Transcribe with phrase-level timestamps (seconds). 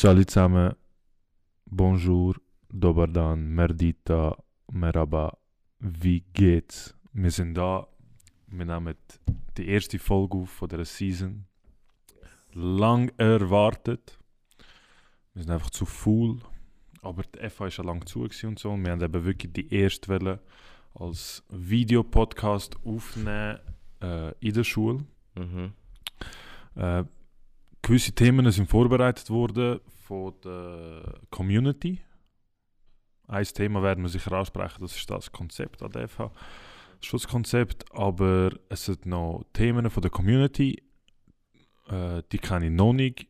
[0.00, 0.76] Salut zusammen,
[1.66, 2.36] bonjour,
[2.68, 4.36] dobardan, merdita,
[4.70, 5.36] merhaba,
[5.80, 6.94] wie geht's?
[7.12, 7.88] Wir sind da,
[8.46, 8.94] wir nehmen
[9.56, 11.46] die erste Folge auf von dieser Season.
[12.52, 14.20] Lang erwartet.
[15.34, 16.42] Wir sind einfach zu full,
[17.02, 18.70] aber die FA war schon lange zu und so.
[18.70, 20.38] Und wir haben eben wirklich die erste Welle
[20.94, 23.58] als Videopodcast aufnehmen
[24.00, 25.04] äh, in der Schule.
[25.34, 25.72] Mhm.
[26.76, 27.02] Äh,
[27.82, 32.00] gewisse Themen sind vorbereitet worden von der Community.
[33.26, 36.30] Ein Thema werden wir sicher ansprechen, das ist das Konzept an der FH.
[37.00, 40.82] Schutzkonzept, aber es sind noch Themen von der Community,
[41.88, 43.28] äh, die kenne ich noch nicht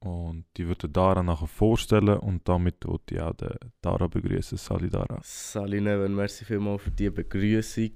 [0.00, 3.34] und die würde Dara nachher vorstellen und damit würde ich auch
[3.80, 4.58] Dara begrüßen.
[4.58, 5.20] Sali Dara.
[5.22, 7.90] Sali Neven, merci vielmals für die Begrüßung.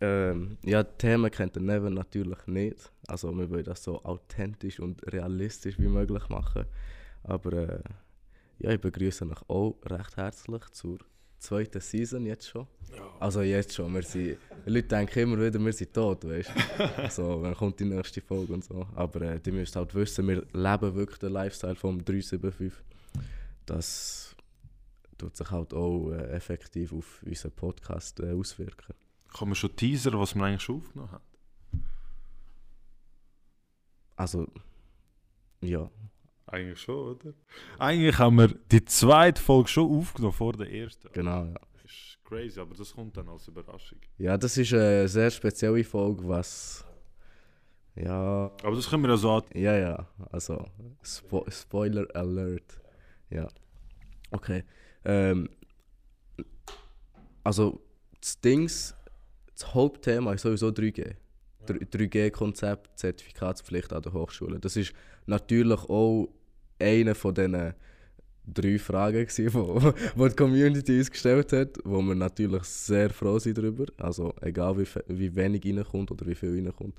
[0.00, 2.92] Ähm, ja, die Themen kennt der Neven natürlich nicht.
[3.06, 6.66] Also wir wollen das so authentisch und realistisch wie möglich machen.
[7.22, 7.80] Aber äh,
[8.58, 10.98] ja, ich begrüße euch auch recht herzlich zur
[11.38, 12.66] zweiten Season jetzt schon.
[13.20, 13.92] Also jetzt schon.
[13.94, 16.84] Wir sind, die Leute denken immer wieder, wir sind tot, weißt du.
[17.02, 18.86] Also, wann kommt die nächste Folge und so.
[18.94, 22.72] Aber äh, die müsst halt wissen, wir leben wirklich den Lifestyle vom 375.
[23.64, 24.36] Das
[25.18, 28.94] tut sich halt auch äh, effektiv auf unseren Podcast äh, auswirken.
[29.36, 31.22] Kann man schon teasern, was man eigentlich schon aufgenommen hat?
[34.16, 34.46] Also,
[35.60, 35.90] ja.
[36.46, 37.34] Eigentlich schon, oder?
[37.78, 41.10] Eigentlich haben wir die zweite Folge schon aufgenommen vor der ersten.
[41.12, 41.54] Genau, ja.
[41.74, 43.98] Das ist crazy, aber das kommt dann als Überraschung.
[44.16, 46.86] Ja, das ist eine sehr spezielle Folge, was.
[47.94, 48.50] Ja.
[48.62, 49.42] Aber das können wir ja so an.
[49.54, 50.08] Ja, ja.
[50.30, 50.64] Also,
[51.02, 52.80] Spo Spoiler Alert.
[53.28, 53.48] Ja.
[54.30, 54.64] Okay.
[55.04, 55.50] Ähm,
[57.42, 57.82] also,
[58.20, 58.94] das Dings,
[59.56, 61.14] das Hauptthema ist sowieso 3G.
[61.66, 64.60] 3G-Konzept, Zertifikatspflicht an der Hochschule.
[64.60, 64.92] Das ist
[65.26, 66.28] natürlich auch
[66.78, 67.74] eine von diesen
[68.46, 73.58] drei Fragen, die wo die Community uns gestellt hat, wo wir natürlich sehr froh sind
[73.58, 73.86] darüber.
[73.96, 76.94] Also egal wie, wie wenig reinkommt oder wie viel reinkommt.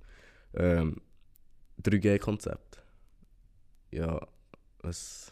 [0.55, 0.97] Ähm,
[1.83, 2.83] 3G-Konzept.
[3.91, 4.19] Ja,
[4.83, 5.31] es...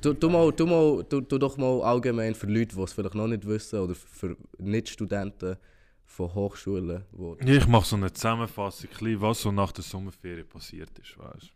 [0.00, 3.14] Du, du, mal, du, mal, du, du doch mal allgemein für Leute, die es vielleicht
[3.14, 5.56] noch nicht wissen, oder für Nicht-Studenten
[6.08, 11.16] von Hochschulen, wo Ich mache so eine Zusammenfassung, was so nach der Sommerferien passiert ist,
[11.18, 11.52] weißt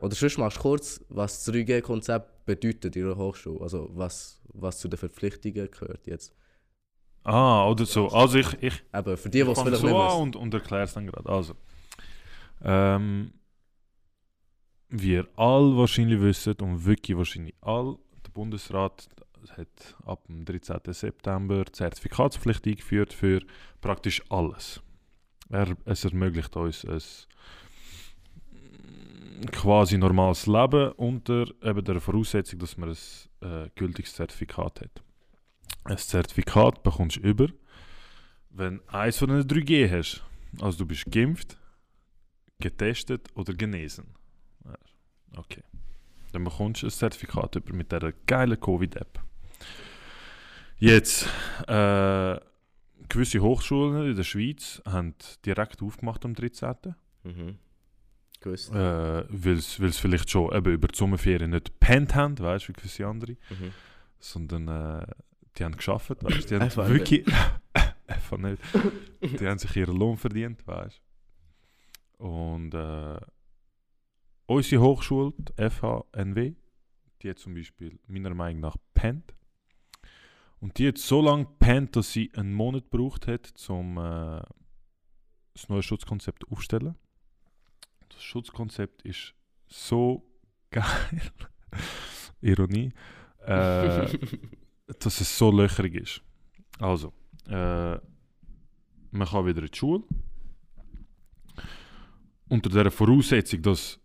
[0.00, 3.60] Oder sonst machst du kurz, was das 3G-Konzept bedeutet in der Hochschule.
[3.60, 6.34] Also was, was zu den Verpflichtungen gehört jetzt.
[7.22, 8.08] Ah, oder so.
[8.08, 10.94] Also ich, ich, Eben, für die, die es vielleicht so nicht und, und erkläre es
[10.94, 11.28] dann gerade.
[11.28, 11.54] Also,
[12.62, 13.34] ähm,
[14.88, 19.08] wie ihr alle wahrscheinlich wisst und wirklich wahrscheinlich all, der Bundesrat
[19.52, 20.80] hat ab dem 13.
[20.92, 23.40] September Zertifikatspflicht eingeführt für
[23.80, 24.80] praktisch alles.
[25.50, 27.02] Er, es ermöglicht uns ein
[29.52, 32.96] quasi normales Leben unter eben der Voraussetzung, dass man ein
[33.48, 35.02] äh, gültiges Zertifikat hat.
[35.84, 37.48] Ein Zertifikat bekommst du über,
[38.50, 40.24] wenn eins von den 3G hast.
[40.60, 41.58] Also du bist geimpft,
[42.60, 44.14] getestet oder genesen.
[45.36, 45.62] Okay.
[46.32, 49.20] Dann bekommst du ein Zertifikat über mit dieser geilen Covid-App.
[50.78, 51.26] Jetzt,
[51.66, 52.38] äh,
[53.08, 55.14] gewisse Hochschulen in der Schweiz haben
[55.44, 56.94] direkt aufgemacht am 13.
[57.22, 57.58] Mhm.
[58.40, 58.72] Gewusst.
[58.74, 62.72] Äh, weil sie vielleicht schon eben über die Sommerferien nicht gepennt haben, weißt du, wie
[62.74, 63.72] gewisse andere, Mhm.
[64.18, 65.06] sondern äh,
[65.56, 67.24] die haben geschafft, weißt du, die haben wirklich,
[68.06, 68.60] einfach nicht,
[69.22, 71.00] die haben sich ihren Lohn verdient, weißt
[72.18, 72.24] du.
[72.26, 73.18] Und äh,
[74.46, 76.54] unsere Hochschule, die FHNW,
[77.22, 79.34] die hat zum Beispiel meiner Meinung nach pennt.
[80.64, 84.40] Und die hat so lange pennt, dass sie einen Monat gebraucht hat, um äh,
[85.52, 86.96] das neue Schutzkonzept aufzustellen.
[88.08, 89.34] Das Schutzkonzept ist
[89.66, 90.26] so
[90.70, 91.20] geil.
[92.40, 92.94] Ironie.
[93.40, 94.08] Äh,
[95.00, 96.22] dass es so löcherig ist.
[96.78, 97.12] Also,
[97.46, 97.98] äh,
[99.10, 100.02] man kann wieder in die Schule.
[102.48, 104.00] Unter der Voraussetzung, dass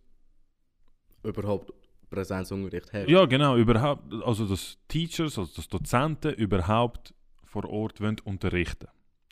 [1.23, 1.71] Überhaupt
[2.09, 3.09] Präsenzunterricht hast.
[3.09, 7.13] ja genau überhaupt, also dass Teachers, also dass Dozenten überhaupt
[7.45, 8.87] vor Ort wollen unterrichten.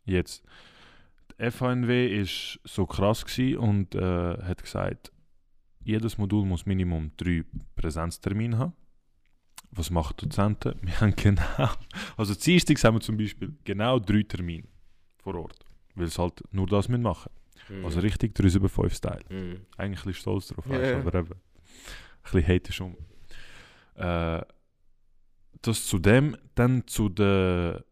[0.06, 0.44] Jetzt,
[1.39, 5.12] die FHNW ist so krass gewesen und äh, hat gesagt,
[5.83, 7.44] jedes Modul muss Minimum drei
[7.75, 8.74] Präsenztermine haben.
[9.71, 10.75] Was machen Dozenten?
[10.81, 11.69] Wir haben genau,
[12.15, 14.68] also Dienstags haben wir zum Beispiel genau drei Termine
[15.18, 15.59] vor Ort,
[15.95, 17.31] weil es halt nur das müssen machen.
[17.69, 17.85] Mhm.
[17.85, 19.24] Also richtig 3 über 5 Style.
[19.29, 19.62] Mhm.
[19.77, 21.00] Eigentlich stolz drauf, weißt, ja.
[21.00, 21.35] aber eben
[22.31, 22.95] bisschen hate ist um.
[23.95, 24.41] Äh,
[25.62, 27.83] das zu dem, dann zu den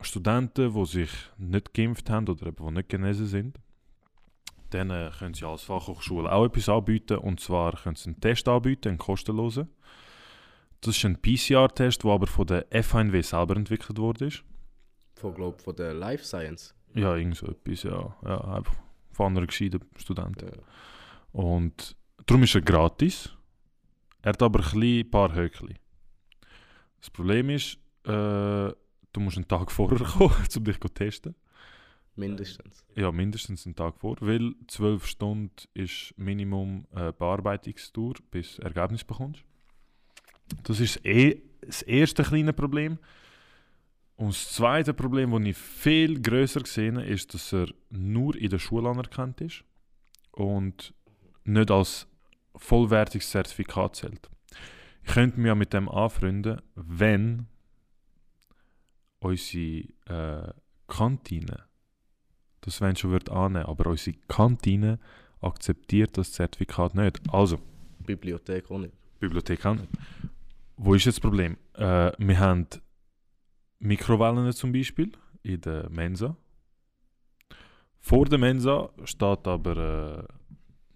[0.00, 3.58] Studenten, die sich nicht geimpft haben oder eben die nicht genesen sind.
[4.70, 7.18] dann äh, können sie als Fachhochschule auch etwas anbieten.
[7.18, 9.68] Und zwar können sie einen Test anbieten, einen kostenlosen.
[10.80, 14.30] Das ist ein PCR-Test, der aber von der FHNW selber entwickelt wurde.
[15.14, 16.74] Von, glaub, von der Life Science.
[16.94, 18.16] Ja, irgend so etwas, ja.
[18.24, 18.74] ja einfach
[19.12, 20.46] von anderen gescheiten Studenten.
[20.46, 20.62] Ja.
[21.32, 21.96] Und
[22.26, 23.30] darum ist er gratis.
[24.22, 25.74] Er hat aber ein paar Höckli.
[27.00, 27.74] Das Problem ist,
[28.04, 31.34] äh, du musst einen Tag vorher kommen, um dich zu testen.
[32.14, 32.84] Mindestens.
[32.94, 39.02] Ja, mindestens einen Tag vor, weil 12 Stunden ist Minimum äh, Bearbeitungstour, bis du Ergebnis
[39.02, 39.44] bekommst.
[40.62, 42.98] Das ist eh das erste kleine Problem.
[44.16, 48.50] Und das zweite Problem, das ich viel grösser gesehen habe, ist, dass er nur in
[48.50, 49.64] der Schule anerkannt ist
[50.32, 50.92] und
[51.44, 52.06] nicht als
[52.56, 54.30] vollwertiges Zertifikat zählt.
[55.04, 57.46] Ich könnte mich ja mit dem anfreunden, wenn
[59.20, 60.52] unsere äh,
[60.86, 61.64] Kantine
[62.62, 64.98] das wenn schon wird annehmen, aber unsere Kantine
[65.40, 67.20] akzeptiert das Zertifikat nicht.
[67.32, 67.58] Also,
[68.06, 68.94] Bibliothek auch nicht.
[69.18, 69.88] Bibliothek auch nicht.
[70.76, 71.56] Wo ist jetzt das Problem?
[71.74, 72.66] Äh, wir haben
[73.80, 75.12] Mikrowellen zum Beispiel
[75.42, 76.36] in der Mensa.
[77.98, 79.76] Vor der Mensa steht aber
[80.28, 80.32] äh,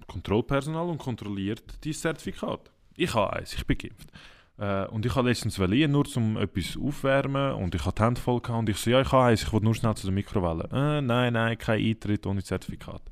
[0.06, 2.70] Kontrollpersonal und kontrolliert dieses Zertifikat.
[2.96, 4.10] Ich habe eins, ich bin geimpft.
[4.58, 8.20] Äh, und ich habe letztens Verliehen, nur um etwas aufwärmen und ich habe die Hände
[8.20, 10.68] voll und ich so, ja ich habe eins, ich will nur schnell zu der Mikrowelle.
[10.72, 13.02] Äh, nein, nein, kein Eintritt ohne Zertifikat.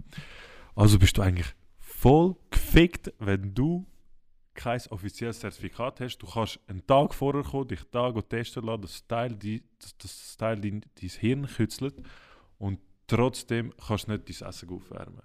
[0.74, 3.86] Also bist du eigentlich voll gefickt, wenn du
[4.54, 6.18] kein offizielles Zertifikat hast.
[6.18, 9.96] Du kannst einen Tag vorher kommen, dich da go testen lassen, das Teil, die, das,
[9.98, 11.96] das Teil dein, dein Hirn kützelt
[12.58, 15.22] und trotzdem kannst du nicht dein Essen aufwärmen.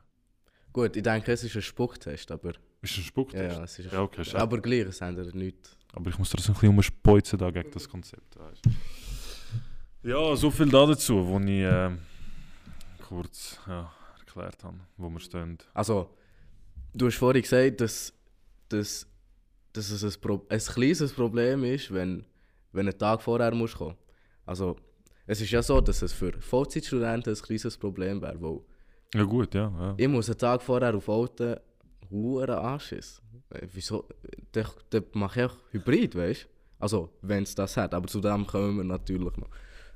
[0.79, 2.53] Gut, ich denke, es ist ein Spucktest, aber...
[2.81, 3.57] Ist ein Spucktest?
[3.57, 4.41] ja, es ist ein Ja, okay, schade.
[4.41, 5.75] Aber gleich, es wir nichts.
[5.91, 8.39] Aber ich muss trotzdem ein bisschen umspeuzen da gegen das Konzept.
[8.39, 8.61] Weißt.
[10.03, 11.91] Ja, so viel da dazu, wo ich äh,
[13.05, 15.57] kurz ja, erklärt habe, wo wir stehen.
[15.73, 16.15] Also,
[16.93, 18.13] du hast vorhin gesagt, dass,
[18.69, 19.05] dass,
[19.73, 22.23] dass es ein, Pro ein kleines Problem ist, wenn,
[22.71, 23.97] wenn ein Tag vorher musst kommen
[24.45, 24.77] Also,
[25.25, 28.61] es ist ja so, dass es für Vollzeitstudenten ein kleines Problem wäre, weil
[29.13, 29.71] Ja gut, ja.
[29.79, 29.93] ja.
[29.97, 31.55] ich muss einen Tag vorher auf Auto
[32.11, 33.21] huere Anschiss.
[33.49, 34.05] Äh, Wieso?
[34.51, 36.47] Dann, dann mache ich auch Hybrid, weißt du?
[36.79, 37.93] Also, wenn es das hat.
[37.93, 39.49] Aber zu dem kommen wir natürlich noch.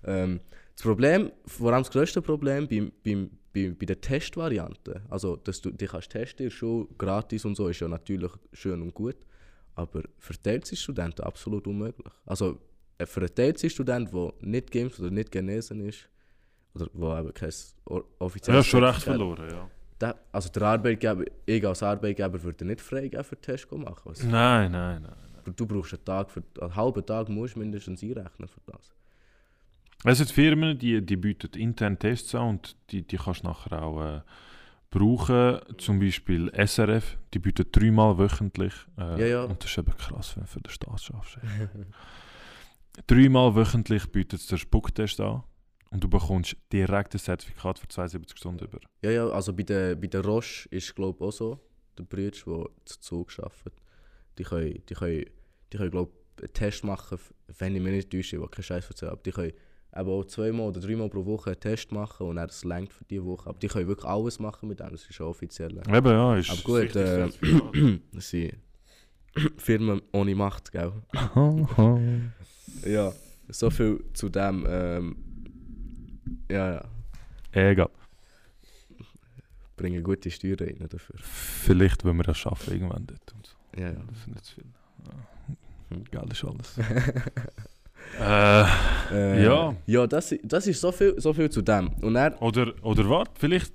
[0.03, 0.41] Ähm,
[0.75, 5.61] das Problem, vor allem das grösste Problem beim, beim, bei, bei der Testvariante, also dass
[5.61, 9.15] du dich kannst testen, schon gratis und so, ist ja natürlich schön und gut.
[9.75, 12.13] Aber für Teilzeitstudenten absolut unmöglich.
[12.25, 12.59] Also
[12.97, 16.09] äh, für einen Teilzeitstudent, der nicht geimpft oder nicht genesen ist,
[16.75, 17.51] oder wo eben kein
[18.19, 19.69] offizielles Ja, schon recht verloren, ja.
[19.99, 24.09] da, also der Arbeitgeber, ich als Arbeitgeber würde nicht freigeben für Test machen.
[24.09, 25.55] Also, Nein, nein, nein.
[25.55, 28.93] Du brauchst einen Tag, für, einen halben Tag musst du mindestens einrechnen für das.
[30.05, 33.83] Es sind Firmen, die, die bieten interne Tests an und die, die kannst du nachher
[33.83, 34.21] auch äh,
[34.89, 35.59] brauchen.
[35.77, 38.73] Zum Beispiel SRF, die bieten dreimal wöchentlich.
[38.97, 39.43] Äh, Ja, ja.
[39.43, 41.37] Und das ist eben krass, wenn du für den Staat schaffst.
[41.41, 41.67] ey.
[43.07, 45.43] dreimal wöchentlich bietet es den Spucktest an
[45.93, 48.79] und du bekommst direkt ein Zertifikat für 72 Stunden über.
[49.03, 51.59] Ja, ja, also bei der, bei der Roche ist glaube ich auch so,
[51.97, 53.73] der Brüder, der zu Zug arbeitet.
[54.37, 55.25] Die können, die können,
[55.71, 57.19] die können glaube ich, einen Test machen,
[57.59, 59.53] wenn ich mich nicht täusche, ich will keinen Scheiß erzählen, aber die können
[59.95, 63.05] eben auch zweimal oder dreimal pro Woche einen Test machen und dann das längt für
[63.05, 63.49] die Woche.
[63.49, 65.77] Aber die können wirklich alles machen mit dem, das ist schon offiziell.
[65.77, 67.29] Eben, ja, ist Aber gut, äh.
[68.11, 68.55] Das sind
[69.57, 70.93] Firmen ohne Macht, gell?
[72.85, 73.13] Ja,
[73.49, 74.65] so viel zu dem.
[74.67, 75.22] Ähm,
[76.49, 76.85] ja, ja.
[77.51, 77.89] Egal.
[79.75, 81.15] Bringen gute Steuern rein dafür.
[81.19, 83.33] Vielleicht, wenn wir das schaffen, irgendwann dort.
[83.33, 83.81] Und so.
[83.81, 84.01] Ja, ja.
[84.07, 84.65] Das ist nicht zu viel.
[85.07, 85.97] Ja.
[86.19, 86.77] Geld ist alles.
[88.19, 88.63] äh,
[89.11, 89.75] Äh, Ja.
[89.85, 91.89] Ja, das, das ist so viel, so viel zu dem.
[92.01, 92.39] Und er.
[92.41, 93.73] Oder, oder warte, vielleicht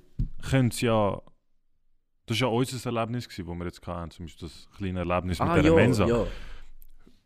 [0.49, 1.21] können sie ja.
[2.25, 5.47] Das war ja unser Erlebnis, das wir jetzt hatten, zum Beispiel das kleine Erlebnis mit
[5.49, 6.05] Ah, der ja, Mensa.
[6.07, 6.27] ja.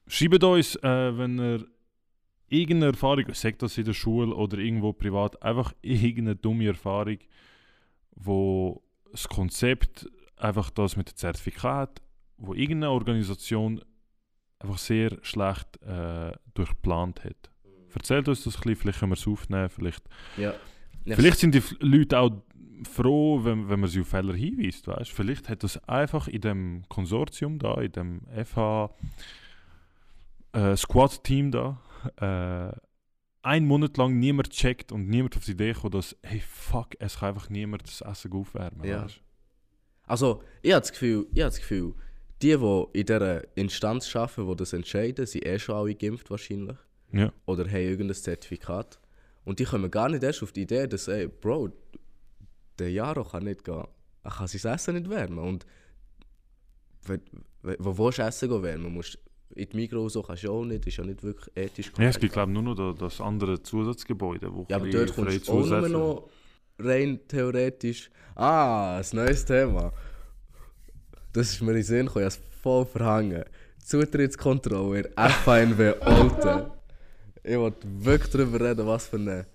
[0.08, 1.66] Schreibt uns, äh, wenn ihr
[2.50, 7.18] irgendeine Erfahrung, sagt das in der Schule oder irgendwo privat, einfach irgendeine dumme Erfahrung,
[8.16, 8.82] wo
[9.12, 12.02] das Konzept, einfach das mit dem Zertifikat,
[12.38, 13.82] wo irgendeine Organisation
[14.60, 17.52] einfach sehr schlecht äh, durchgeplant hat.
[17.94, 20.04] Erzählt uns das ein bisschen, vielleicht können wir es aufnehmen, vielleicht
[20.38, 20.54] ja.
[21.06, 22.32] Vielleicht sind die Leute auch
[22.90, 24.88] froh, wenn, wenn man sie auf Fehler hinweist.
[24.88, 25.12] Weißt?
[25.12, 28.90] Vielleicht hat das einfach in dem Konsortium da, in dem FH
[30.54, 31.80] äh, Squad-Team da,
[32.18, 32.72] äh,
[33.42, 37.20] ein Monat lang niemand checkt und niemand auf die Idee kommt, dass, hey fuck, es
[37.20, 38.88] kann einfach niemand das Essen aufwärmen.
[38.88, 39.04] Ja.
[39.04, 39.22] Weißt?
[40.06, 41.94] Also, ich habe das Gefühl, ich habe das Gefühl
[42.44, 46.78] die, die in dieser Instanz arbeiten, die das entscheiden, sind eh schon alle geimpft wahrscheinlich.
[47.12, 47.32] Ja.
[47.46, 49.00] Oder haben irgendein Zertifikat.
[49.46, 51.70] Und die kommen gar nicht erst auf die Idee, dass, ey, Bro,
[52.80, 53.86] der Jaro kann nicht gehen,
[54.24, 55.40] er kann sein Essen nicht wärmen.
[55.40, 55.66] Und
[57.04, 57.22] wenn,
[57.62, 58.94] wenn, wo willst du Essen wärmen?
[58.94, 59.18] Musst,
[59.56, 62.20] in die Migros so kannst du auch nicht, ist ja nicht wirklich ethisch Ja, es
[62.20, 65.52] gibt glaube ich nur noch da- das andere Zusatzgebäude, wo Ja, aber dort kommst du
[65.52, 66.30] auch nur noch
[66.80, 68.10] rein theoretisch.
[68.36, 69.92] Ah, ein neues Thema.
[71.32, 73.44] Das ist mir in den Sinn gekommen, ich habe es voll verhangen.
[73.84, 76.72] Zutrittskontrolle, FNW Olten.
[77.44, 79.46] Ich wollte wirklich darüber reden, was für eine.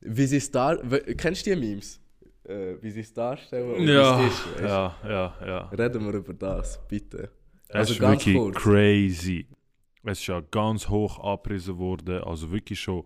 [0.00, 1.98] Wie sie es we- Kennst du die Memes?
[2.44, 4.46] Äh, wie sie es darstellen und Ja, wie es ist.
[4.46, 4.64] weisst du?
[4.68, 5.58] ja, ja, ja.
[5.70, 7.30] Reden wir über das, bitte.
[7.68, 8.56] Es Also ist ganz wirklich kurz.
[8.56, 9.46] crazy.
[10.04, 12.22] Es ist ja ganz hoch abgerissen worden.
[12.22, 13.04] Also wirklich schon.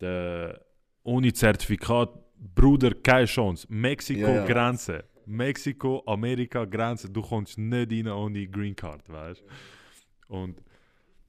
[0.00, 0.64] Der,
[1.02, 2.10] ohne Zertifikat,
[2.54, 3.66] Bruder, keine Chance.
[3.68, 3.80] Ja, ja.
[3.80, 5.04] Mexiko-Grenze.
[5.26, 7.10] Mexiko-Amerika-Grenze.
[7.10, 9.42] Du kommst nicht rein ohne Green Card, weißt
[10.28, 10.34] du?
[10.34, 10.62] Und.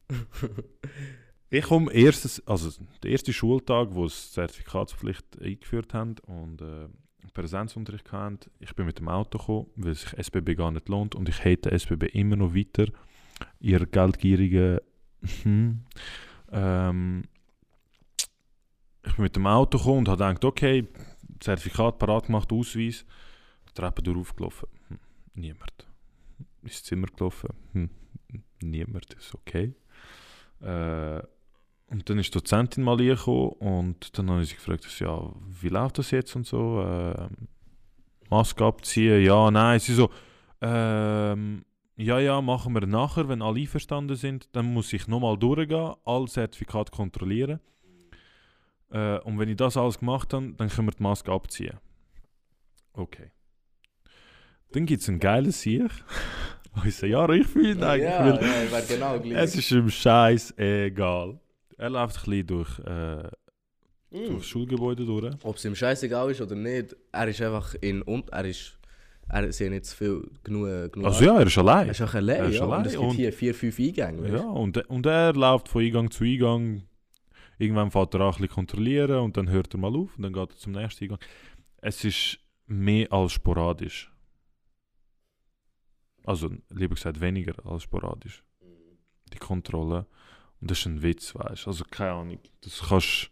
[1.49, 2.71] ich komme erstes, also
[3.03, 6.87] der erste Schultag, wo sie Zertifikatspflicht eingeführt haben und äh,
[7.33, 11.29] Präsenzunterricht hatten, ich bin mit dem Auto gekommen, weil sich SBB gar nicht lohnt und
[11.29, 12.87] ich hate SBB immer noch weiter.
[13.59, 14.81] Ihr geldgierige.
[15.43, 15.81] Hm.
[16.49, 17.23] ähm,
[19.05, 20.87] ich bin mit dem Auto gekommen und habe gedacht, okay,
[21.41, 23.05] Zertifikat parat gemacht, Ausweis,
[23.73, 24.69] Treppe durchgelaufen.
[24.87, 24.99] Hm.
[25.33, 25.87] Niemand.
[26.63, 27.49] Ins Zimmer gelaufen.
[27.73, 27.89] Hm.
[28.61, 29.73] Niemand, ist okay.
[30.61, 31.21] Äh,
[31.89, 35.33] und dann ist die Dozentin mal gekommen und dann habe ich sie gefragt, so, ja,
[35.61, 36.81] wie läuft das jetzt und so?
[36.85, 37.47] Ähm,
[38.29, 39.79] Maske abziehen, ja, nein.
[39.79, 40.09] Sie so,
[40.61, 41.65] ähm,
[41.97, 44.49] ja, ja, machen wir nachher, wenn alle einverstanden sind.
[44.55, 47.59] Dann muss ich nochmal durchgehen, alle Zertifikate kontrollieren.
[48.91, 51.77] Äh, und wenn ich das alles gemacht habe, dann können wir die Maske abziehen.
[52.93, 53.31] Okay.
[54.71, 55.89] Dann gibt es ein geiles Sieg.
[56.85, 59.43] Ich sage, ja, ich finde Ja, eigentlich, ja, ich wäre genau gleich.
[59.43, 61.39] es ist ihm scheiß egal.
[61.79, 63.23] Er läuft ein bisschen durch, äh,
[64.11, 64.25] Mm.
[64.25, 65.35] durch das Schulgebäude durch.
[65.43, 68.75] Ob es ihm scheißegal ist oder nicht, er ist einfach in und er ist.
[69.31, 70.91] Er sieht nicht zu viel genug.
[70.91, 71.89] genug Also ja, er ist Er allein.
[71.89, 72.63] ist auch allein, Er ist ja.
[72.63, 74.29] allein und es gibt und- hier vier, fünf Eingänge.
[74.31, 76.83] Ja, und, und er läuft von Eingang zu Eingang.
[77.59, 80.33] Irgendwann fährt er auch ein bisschen kontrollieren und dann hört er mal auf und dann
[80.33, 81.19] geht er zum nächsten Eingang.
[81.77, 84.11] Es ist mehr als sporadisch.
[86.25, 88.43] Also, lieber gesagt, weniger als sporadisch.
[89.33, 90.05] Die Kontrolle.
[90.61, 91.69] Und das ist ein Witz, weißt du.
[91.69, 92.39] Also, keine Ahnung.
[92.61, 93.29] Das kannst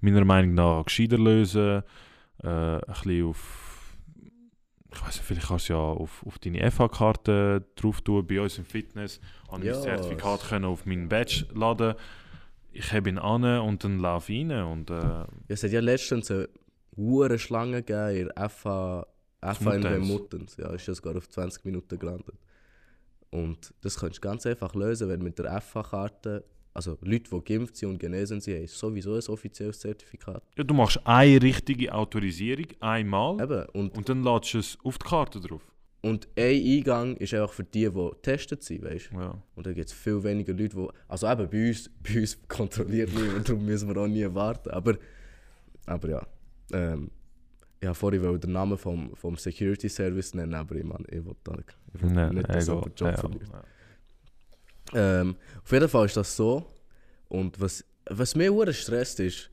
[0.00, 1.82] du meiner Meinung nach gescheiter lösen.
[2.42, 3.96] Äh, ein bisschen auf.
[4.90, 8.26] Ich weiß nicht, vielleicht kannst du ja auf, auf deine FH-Karte drauf tun.
[8.26, 9.72] Bei uns im Fitness habe ich Ja.
[9.74, 11.94] das Zertifikat können auf meinen Badge laden.
[12.72, 14.64] Ich habe ihn an und dann laufe ich rein.
[14.64, 16.48] Und, äh, Ja, es hat ja letztens eine
[16.96, 19.06] hohe Schlange gegeben in der FH,
[19.42, 20.56] FHNW Muttens.
[20.56, 22.34] Ja, ist ja sogar auf 20 Minuten gelandet.
[23.30, 27.76] Und das kannst du ganz einfach lösen, wenn mit der FH-Karte, also Leute, die geimpft
[27.76, 30.42] sind und genesen sind, haben sowieso ein offizielles Zertifikat.
[30.56, 33.66] ja, du machst eine richtige Autorisierung einmal Eben.
[33.72, 35.62] Und, und dann ladest du es auf die Karte drauf.
[36.02, 39.16] und ein Eingang ist einfach für die, die getestet sind, weißt du?
[39.16, 39.42] Ja.
[39.56, 40.88] Und dann gibt es viel weniger Leute, die.
[41.08, 44.70] Also eben bei uns, bei uns kontrolliert niemand, darum müssen wir auch nie warten.
[44.70, 44.96] Aber,
[45.86, 46.26] aber ja.
[46.72, 47.10] Ähm,
[47.80, 51.40] ich wollte vorhin den Namen vom, vom Security Service nennen, aber ich, meine, ich wollte
[51.44, 51.66] da ich
[52.00, 53.48] Nein, nicht, dass jemand Job Ja, verliert.
[54.92, 55.20] ja.
[55.20, 56.64] Ähm, auf jeden Fall ist das so.
[57.28, 59.50] Und was, was mir hure stresst ist,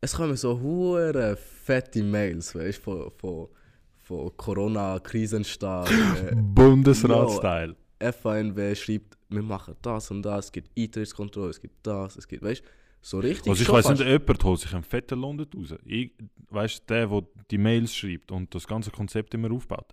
[0.00, 3.48] es kommen so hure fette Mails, weißt du, von, von,
[3.96, 5.88] von Corona-Krisenstab.
[6.30, 7.76] äh, Bundesrat-Style.
[8.00, 12.42] FANW schreibt, wir machen das und das, es gibt Eintrittskontrolle, es gibt das, es gibt,
[12.42, 12.66] weißt du,
[13.00, 13.48] so richtig.
[13.48, 15.74] Also ich weiß nicht, jemand holt sich einen fetten Lohn raus.
[15.86, 16.12] Ich,
[16.50, 19.92] weißt du, der, der die Mails schreibt und das ganze Konzept immer aufbaut.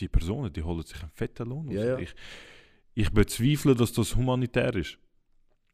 [0.00, 1.70] Die Personen, die holen sich einen fetten Lohn.
[1.70, 1.98] Ja, ja.
[1.98, 2.14] Ich,
[2.94, 4.98] ich bezweifle, dass das humanitär ist.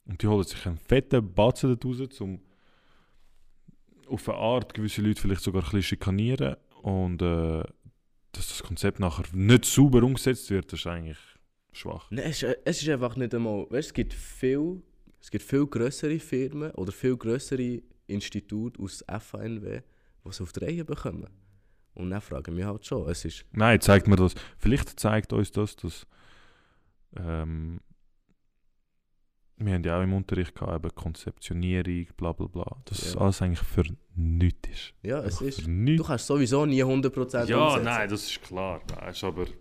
[0.05, 2.41] Und die holen sich einen fetten Batzen dort raus, um
[4.09, 6.57] auf eine Art gewisse Leute vielleicht sogar ein bisschen schikanieren.
[6.83, 7.63] Und äh,
[8.33, 11.19] dass das Konzept nachher nicht sauber umgesetzt wird, ist eigentlich
[11.73, 12.11] schwach.
[12.11, 14.83] Nein, es, ist- es ist einfach nicht einmal, weißt es gibt viel,
[15.21, 19.81] es gibt viel größere Firmen oder viel größere Institute aus FANW,
[20.25, 21.29] die es auf die Reihe bekommen.
[21.95, 24.35] Und dann fragen wir halt schon, es ist, Nein, zeigt mir das.
[24.59, 26.07] Vielleicht zeigt uns das, dass.
[27.17, 27.81] Ähm,
[29.57, 32.77] wir haben ja auch im Unterricht gehabt, eben Konzeptionierung, bla bla bla.
[32.87, 33.21] Dass das Ja.
[33.21, 33.83] alles eigentlich für
[34.15, 34.95] nichts ist.
[35.03, 37.85] ja, es Einfach ist, du kannst sowieso nie 100% Ja, umsetzen.
[37.85, 38.81] nein, das ist klar.
[38.89, 39.53] Weißt, aber ein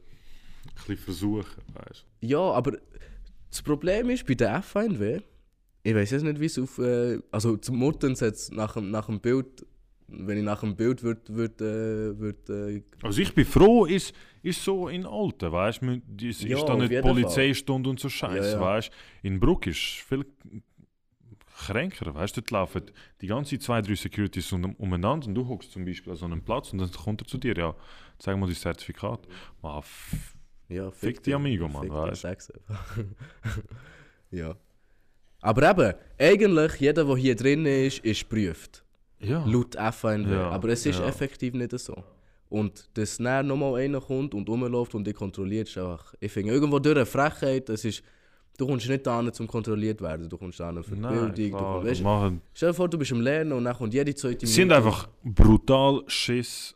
[0.76, 1.64] bisschen versuchen.
[1.74, 2.06] Weißt.
[2.22, 2.78] Ja, aber
[3.50, 5.20] das Problem ist bei der FNW,
[5.84, 6.78] ich weiß jetzt nicht, wie es auf.
[6.78, 9.66] Äh, also zum Muttens jetzt nach, dem- nach dem Bild,
[10.12, 11.22] wenn ich nach dem Bild würde.
[11.30, 16.02] Würd, äh, würd, äh, Also ich bin froh, ist, ist so in Alten, weißt du?
[16.26, 17.02] Ist Ja, da auf nicht.
[17.02, 18.62] Polizeistunde und so Scheiß, Ja, ja.
[18.62, 18.92] weißt
[19.24, 20.26] In Bruck ist viel.
[21.66, 22.84] kränker, weißt du, dort laufen
[23.22, 26.42] die ganze zwei, drei Securities um, umeinander und du hockst zum Beispiel an so einem
[26.42, 27.76] Platz und dann kommt er zu dir, ja,
[28.18, 29.28] zeig mal dein Zertifikat.
[29.62, 29.84] Man,
[30.70, 32.54] Ja, Fick die Amigo, Mann, Fick weißt einfach.
[34.32, 34.56] ja.
[35.42, 38.84] Aber eben, eigentlich, jeder, der hier drin ist, ist geprüft.
[39.22, 39.44] Ja.
[39.46, 40.32] Laut FNW.
[40.32, 41.08] Ja, Aber es ist ja.
[41.08, 41.96] effektiv nicht so.
[42.50, 46.80] Und dass dann nochmal einer kommt und rumläuft und dich kontrolliert, einfach, ich finde, irgendwo
[46.80, 48.02] durch eine Frechheit, das ist,
[48.58, 51.60] du kommst nicht da zum kontrolliert werden, du kommst da für die Nein, Bildung.
[51.60, 54.16] klar, du, weißt, machen, stell dir vor, du bist am Lernen und dann kommt jede
[54.16, 56.76] zweite sie sind einfach brutal Schiss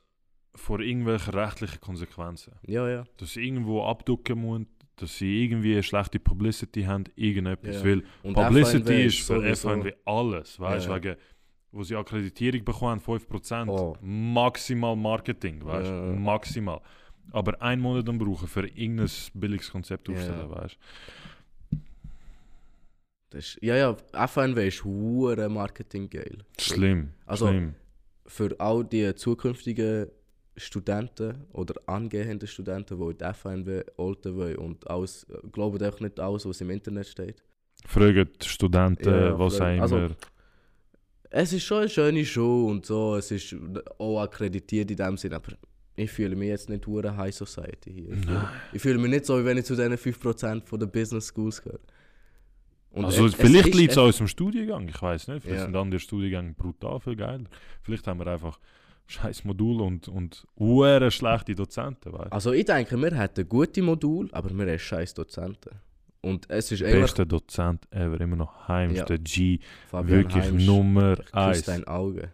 [0.55, 2.53] vor irgendwelchen rechtlichen Konsequenzen.
[2.67, 3.03] Ja, ja.
[3.17, 7.77] Dass sie irgendwo abducken müssen, dass sie irgendwie eine schlechte Publicity haben, irgendetwas.
[7.77, 7.83] Ja.
[7.83, 10.95] Weil Und Publicity FNW ist für FNW alles, weißt du, Ja.
[10.97, 11.15] wegen,
[11.73, 13.97] wo sie Akkreditierung bekommen, 5%, Oh.
[14.01, 16.01] maximal Marketing, weißt du, ja.
[16.19, 16.79] maximal.
[17.31, 20.13] Aber einen Monat dann brauchen für irgendein billiges Konzept Ja.
[20.15, 20.77] aufstellen, weißt
[23.31, 26.37] Das ist, ja, ja, FNW ist hure Marketing geil.
[26.57, 26.63] du.
[26.63, 27.75] Schlimm, Also- schlimm.
[28.25, 30.07] Für all die zukünftigen
[30.55, 36.19] Studenten oder angehenden Studenten, die in die FNW olten wollen und alles, glauben einfach nicht
[36.19, 37.43] alles, was im Internet steht.
[37.85, 40.15] Fragen die Studenten, Ja, was auch also- immer.
[41.35, 43.55] Es ist schon eine schöne Schule und so, es ist
[43.97, 45.53] auch akkreditiert in dem Sinne, aber
[45.95, 48.13] ich fühle mich jetzt nicht hure High Society hier.
[48.13, 50.91] Ich fühle, ich fühle mich nicht so, wie wenn ich zu diesen 5% von den
[50.91, 51.79] Business Schools gehöre.
[52.91, 55.41] Und also es- es vielleicht ist liegt es eff- an unserem Studiengang, ich weiß nicht.
[55.41, 55.65] Vielleicht Ja.
[55.65, 57.45] sind andere Studiengänge brutal viel geiler.
[57.81, 58.59] Vielleicht haben wir einfach
[59.07, 60.45] scheiß Modul und, und
[61.11, 62.31] schlechte Dozenten, weißt.
[62.31, 65.71] Also ich denke, wir hätten gute Module, aber wir haben scheiß Dozenten.
[66.23, 69.05] Und es ist eigentlich Bester Dozent ever, immer noch Heims, Ja.
[69.05, 71.65] der G, Fabian wirklich Heimsch, Nummer ich küsse 1.
[71.65, 72.33] dein Auge.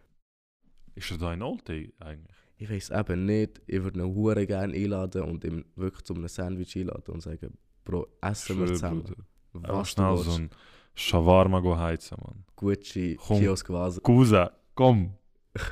[0.95, 2.35] Ist er da in Olte eigentlich?
[2.57, 6.27] Ich weiß eben nicht, ich würde ihn hure gerne einladen und ihm wirklich zu einem
[6.27, 9.03] Sandwich einladen und sagen, Bro, essen wir Schwör, zusammen.
[9.51, 9.73] Bruder.
[9.73, 10.49] Was schnell so ein
[10.93, 12.43] Shawarma go heizen, Mann.
[12.55, 13.39] Gucci, Komm.
[13.39, 14.01] Kiosk Vase.
[14.01, 15.13] Cousin, komm.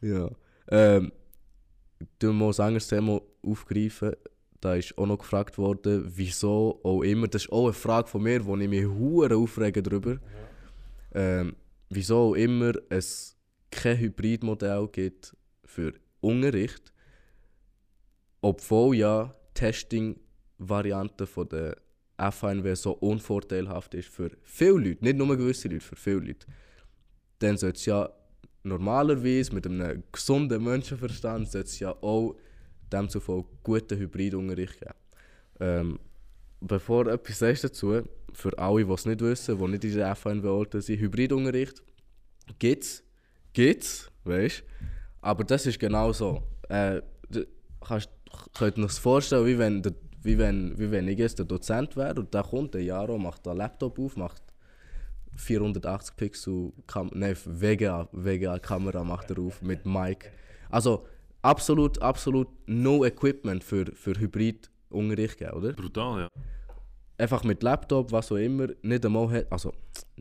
[0.00, 0.30] Ja.
[0.68, 1.10] Ähm,
[2.18, 4.12] du musst ein anderes Thema aufgreifen.
[4.60, 8.22] Da ist auch noch gefragt worden, wieso auch immer, das ist auch eine Frage von
[8.22, 10.18] mir, wo ich mich hure aufrege darüber.
[11.14, 11.54] Ähm,
[11.90, 13.36] wieso auch immer es
[13.70, 16.92] kein Hybridmodell gibt für Unterricht,
[18.40, 21.76] obwohl ja Testing-Variante von der
[22.16, 26.46] FNW so unvorteilhaft ist für viele Leute, nicht nur gewisse Leute, für viele Leute.
[27.38, 28.10] Dann sollte es ja
[28.64, 32.36] normalerweise mit einem gesunden Menschenverstand ja auch
[32.92, 34.94] demzufolge guten Hybridunterricht geben.
[35.60, 35.98] Ähm,
[36.60, 40.14] bevor du etwas sagst dazu, für alle, die es nicht wissen, die nicht in der
[40.14, 41.82] FNW Olten sind, Hybridunterricht
[42.58, 43.02] gibt's,
[43.52, 44.62] gibt's, weißt
[45.20, 46.42] Aber das ist genau so.
[46.68, 47.02] Äh,
[47.80, 48.10] kannst,
[48.56, 51.96] könnt ihr euch vorstellen, wie wenn, der, wie, wenn, wie wenn ich jetzt der Dozent
[51.96, 54.42] wäre und da kommt der Jaro, macht den Laptop auf, macht
[55.36, 60.30] 480 Pixel Kam nein, VGA, VGA macht er auf mit Mic.
[60.68, 61.06] Also
[61.42, 65.72] absolut, absolut no Equipment für, für Hybrid-Unterricht, gell, oder?
[65.72, 66.28] Brutal, ja.
[67.20, 69.72] Einfach mit Laptop, was auch immer, nicht einmal hat, also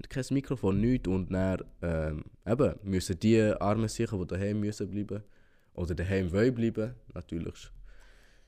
[0.09, 5.23] kein Mikrofon, nichts und dann ähm, eben müssen die Armen sicher, die daheim müssen bleiben
[5.75, 7.69] oder daheim wollen bleiben, natürlich,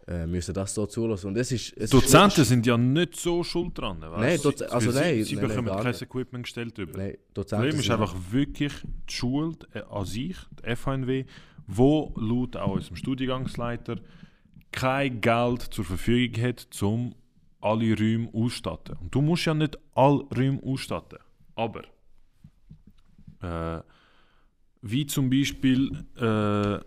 [0.08, 1.28] äh, müssen das so zulassen.
[1.28, 4.02] Und es ist, es Dozenten ist sind ja nicht so schuld dran.
[4.02, 4.18] Weißt?
[4.20, 5.94] Nein, Sie- Doz- also sie, nein, Sie nein, nein, bekommen gar kein.
[5.94, 6.98] Equipment gestellt über.
[6.98, 8.74] Nein, Das Dozenten Problem ist einfach wirklich
[9.08, 11.26] die Schule äh, an sich, die FHNW,
[11.72, 13.98] wo laut auch unserem Studiengangsleiter
[14.72, 17.16] kein Geld zur Verfügung hat, um
[17.62, 18.98] alle Räume auszustatten.
[18.98, 21.20] Und du musst ja nicht alle Räume ausstatten.
[21.54, 21.84] Aber
[23.42, 23.84] äh,
[24.82, 26.84] wie zum Beispiel äh,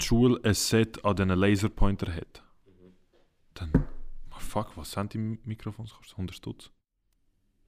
[0.00, 2.42] die Schule ein Set an diesen Laserpointer hat,
[3.54, 3.70] dann,
[4.32, 5.94] oh fuck, was sind die Mikrofons?
[5.94, 6.73] Kostet 100 Stutz?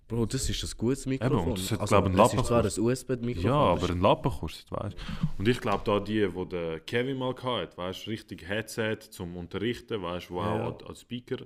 [0.09, 1.39] Bro, das ist ein gutes Mikrofon.
[1.39, 2.85] Eben, und das hat, also, glaub einen es ist zwar ein.
[2.85, 3.51] USB-Mikrofon.
[3.51, 4.97] Ja, aber ein Lappen kostet, weißt
[5.39, 10.01] Und ich glaube, da die, wo der Kevin mal hatte, weißt richtig Headset zum Unterrichten,
[10.01, 10.69] weißt wo Ja.
[10.69, 11.39] auch als Speaker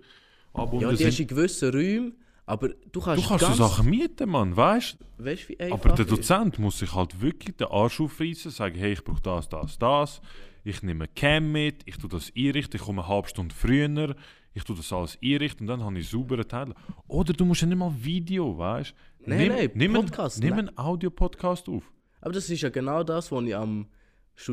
[0.53, 1.21] angebunden Ja, die hast sind.
[1.31, 2.13] in gewissen Räumen,
[2.45, 5.95] aber du kannst, Du kannst so ganz, Sachen mieten, Mann, weißt Weißt wie einfach Aber
[5.95, 6.11] der ist?
[6.13, 10.21] Dozent muss sich halt wirklich den Arsch aufreißen, sagen, hey, ich brauche das, das, das.
[10.65, 14.15] Ich nehme Cam mit, ich tue das einrichten, ich komme eine halbe Stunde früher,
[14.53, 16.75] ich tue das alles einrichten und dann habe ich saubere Teile.
[17.07, 18.95] Oder du musst ja nicht mal Video, weißt
[19.27, 20.69] Nein, nimm, nein, nimm Podcast, Einen, nimm nein.
[20.69, 21.91] einen Audio-Podcast auf.
[22.21, 23.87] Aber das ist ja genau das, was ich am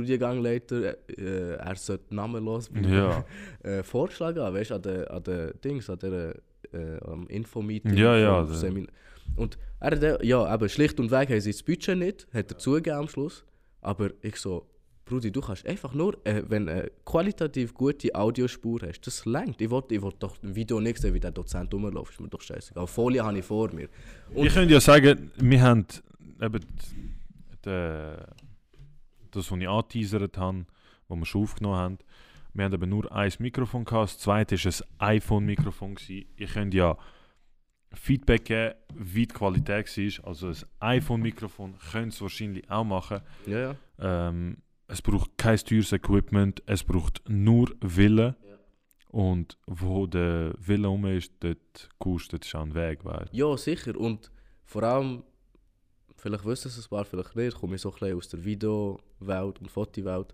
[0.01, 3.25] Studiengangleiter, äh, er sollte namenlos bleiben, Ja.
[3.63, 6.35] äh, vorgeschlagen habe, weißt du, an den an der Dings, an der
[6.73, 7.95] äh, am Infomeeting.
[7.95, 8.87] Ja, ja, Semin-
[9.35, 12.57] Und er hat, ja, eben schlicht und weg haben sie das Budget nicht, hat er
[12.57, 13.45] zugegeben am Schluss.
[13.81, 14.67] Aber ich so,
[15.07, 19.61] Brudi, du kannst einfach nur, äh, wenn du eine qualitativ gute Audiospur hast, das längt.
[19.61, 22.41] Ich ich will doch ein Video nicht sehen, wie der Dozent rumläuft, ist mir doch
[22.41, 22.87] scheißegal.
[22.87, 23.89] Folie habe ich vor mir.
[24.33, 25.85] Und ich könnte ja sagen, wir haben
[26.41, 26.65] eben
[27.65, 28.17] de,
[29.31, 30.65] das, was ich angeteasert habe,
[31.07, 31.97] was wir schon aufgenommen haben,
[32.53, 35.95] wir haben eben nur ein Mikrofon gehabt, das zweite war ein iPhone-Mikrofon.
[36.07, 36.97] Ich könnte ja
[37.93, 40.27] Feedback geben, wie die Qualität war.
[40.27, 43.21] Also ein iPhone-Mikrofon könnte es wahrscheinlich auch machen.
[43.45, 43.75] ja, ja.
[43.99, 48.35] Ähm, es braucht kein teures Equipment, es braucht nur Wille.
[49.09, 53.03] Und wo der Wille um ist, dort kostet es einen Weg.
[53.05, 53.33] Weißt.
[53.33, 53.97] Ja, sicher.
[53.97, 54.31] Und
[54.65, 55.23] vor allem,
[56.17, 59.59] vielleicht wissen es ein paar, vielleicht nicht, komme ich so ein bisschen aus der Videowelt
[59.59, 60.33] und Fotowelt.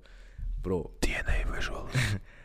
[0.62, 1.86] Bro, DNA Visual.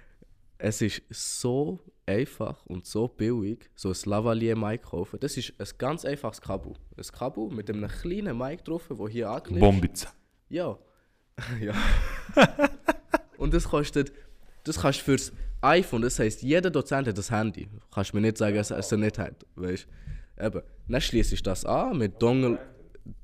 [0.58, 5.18] es ist so einfach und so billig, so ein Lavalier-Mic kaufen.
[5.20, 6.74] Das ist ein ganz einfaches Kabel.
[6.96, 9.60] Ein Kabel mit einem kleinen Mic drauf, wo hier anklickt.
[9.60, 10.06] Bombitz.
[10.48, 10.78] Ja.
[11.60, 11.74] ja.
[13.36, 14.12] und das kostet,
[14.64, 17.68] das kannst du fürs iPhone, das heisst, jeder Dozent hat das Handy.
[17.92, 19.86] Kannst mir nicht sagen, dass er es nicht hat, weißt
[20.40, 20.62] Eben.
[20.86, 22.58] Dann schließe ich das an mit Dongle.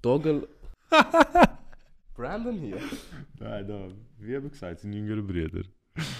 [0.02, 0.48] Doggle.
[2.14, 2.78] Brandon hier.
[3.38, 5.62] Nein, da, wie habe ich gesagt, sind jüngere Brüder.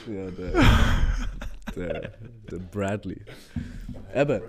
[0.08, 0.52] Ja, der.
[1.74, 2.12] der,
[2.50, 3.20] der Bradley.
[4.14, 4.42] Eben.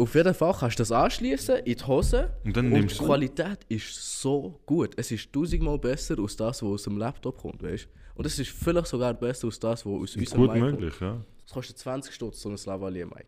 [0.00, 2.32] Auf jeden Fall kannst du das anschließen in die Hose.
[2.44, 3.04] Und dann die nimmst du.
[3.04, 4.94] Qualität ist so gut.
[4.96, 8.50] Es ist tausendmal besser als das, was aus dem Laptop kommt, weißt Und es ist
[8.50, 10.80] vielleicht sogar besser als das, was aus unserem Gut Mic kommt.
[10.80, 11.22] möglich, ja.
[11.46, 13.26] Es kostet 20 Stutz, so ein Lavalier-Mic.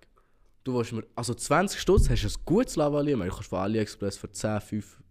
[0.65, 3.29] Du willst mir, also 20 Stutz hast du ein gutes Lavalier-Mic.
[3.29, 5.03] Du kannst von AliExpress für 10, 5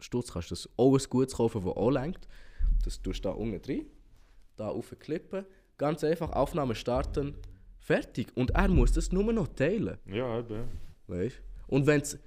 [0.00, 2.28] Stutz kannst du das auch ein gutes kaufen, das auch lenkt.
[2.84, 3.86] Das tust du da unten drin,
[4.56, 5.46] da aufklippen,
[5.78, 7.34] ganz einfach Aufnahme starten,
[7.78, 8.28] fertig.
[8.34, 10.84] Und er muss das nur noch teilen, Ja, eben.
[11.08, 12.18] Weißt Und wenn es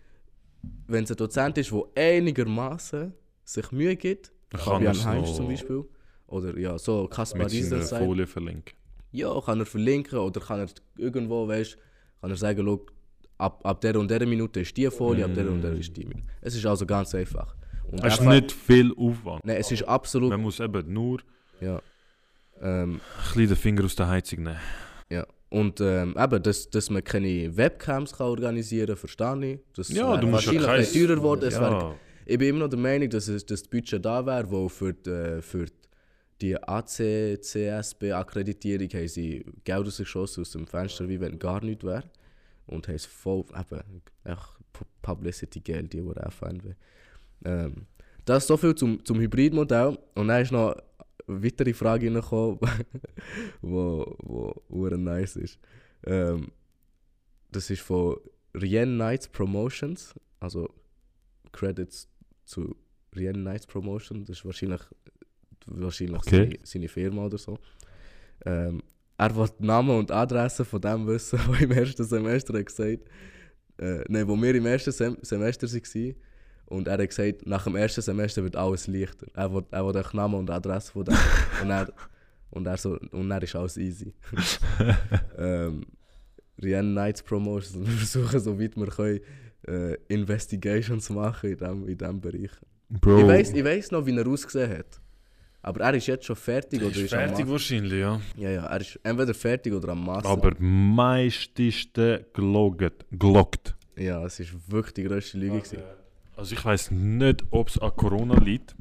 [0.89, 3.13] ein Dozent ist, der einigermaßen
[3.43, 5.85] sich Mühe gibt, Dann kann Fabian Heinz zum Beispiel,
[6.27, 8.75] oder ja, so Kaspar seiner sagt, Folie verlinken.
[9.11, 11.77] ja, kann er verlinken oder kann er irgendwo, weißt
[12.21, 12.85] kann er sagen, schau,
[13.37, 16.05] ab, ab der und der Minute ist die Folie, ab der und der ist die
[16.05, 16.27] Minute.
[16.41, 17.55] Es ist also ganz einfach.
[17.91, 19.43] Und Es ist nicht viel Aufwand.
[19.45, 20.29] Nein, es ist absolut.
[20.29, 21.21] Man muss eben nur
[21.59, 21.81] Ja.
[22.61, 24.59] Ähm, ein bisschen den Finger aus der Heizung nehmen.
[25.09, 25.25] ja.
[25.49, 29.59] Und ähm, eben, dass, dass man keine Webcams kann organisieren kann, verstehe ich.
[29.75, 31.41] Das Ja, du musst ja wahrscheinlich kein- ein bisschen teurer geworden.
[31.41, 34.49] Wär, Ja, ich bin immer noch der Meinung, dass, es, dass das Budget da wäre,
[34.51, 35.65] wo für die, äh, für
[36.41, 36.55] die
[37.59, 42.03] ACCSB-Akkreditierung haben sie Geld rausgeschossen aus dem Fenster, wie wenn gar nichts wäre.
[42.67, 44.59] Und haben es voll, eben, echt
[45.01, 46.73] Publicity-Geld, die wurde FNW.
[47.45, 47.88] Ähm,
[48.25, 49.97] das ist so viel zum, zum Hybridmodell.
[50.15, 50.75] Und dann ist noch
[51.29, 52.59] weitere Frage reingekommen,
[53.61, 55.59] wo, wo, wo nice ist.
[56.05, 56.51] Ähm,
[57.51, 58.17] das ist von
[58.53, 60.69] Rien Nights Promotions, also
[61.51, 62.07] Credits
[62.45, 62.75] zu
[63.15, 64.81] Rien Nights Promotion, das ist wahrscheinlich,
[65.65, 66.43] wahrscheinlich Okay.
[66.43, 67.57] seine, seine Firma oder so.
[68.45, 68.81] Ähm,
[69.17, 73.09] er will die Namen und Adresse von dem wissen, der im ersten Semester hat gesagt
[73.79, 76.15] äh, nein, wo wir im ersten Sem Semester waren.
[76.69, 79.27] Und er hat gesagt, nach dem ersten Semester wird alles leichter.
[79.34, 81.15] Er will, er will den Namen und Adresse von dem.
[81.63, 81.91] und, er,
[82.51, 84.13] und, er so, und er ist alles easy.
[85.38, 85.86] ähm,
[86.62, 87.75] Rien Nights Promotions.
[87.88, 89.19] Wir versuchen, so weit wir können,
[89.67, 92.51] äh, Investigations machen in diesem in dem Bereich.
[92.89, 93.19] Bro.
[93.19, 94.99] Ich weiss, ich weiss noch, wie er ausgesehen hat.
[95.62, 98.21] Aber er ist jetzt schon fertig oder ist ist fertig wahrscheinlich, ja.
[98.38, 100.29] Ja, ja, er ist entweder fertig oder am Master.
[100.29, 103.05] Aber meisteste geloggt.
[103.12, 103.75] geloggt.
[103.97, 105.58] Ja, es war wirklich die grösste Lüge.
[105.58, 105.79] gewesen.
[106.39, 108.73] Also ich weiß nicht, ob es an Corona liegt.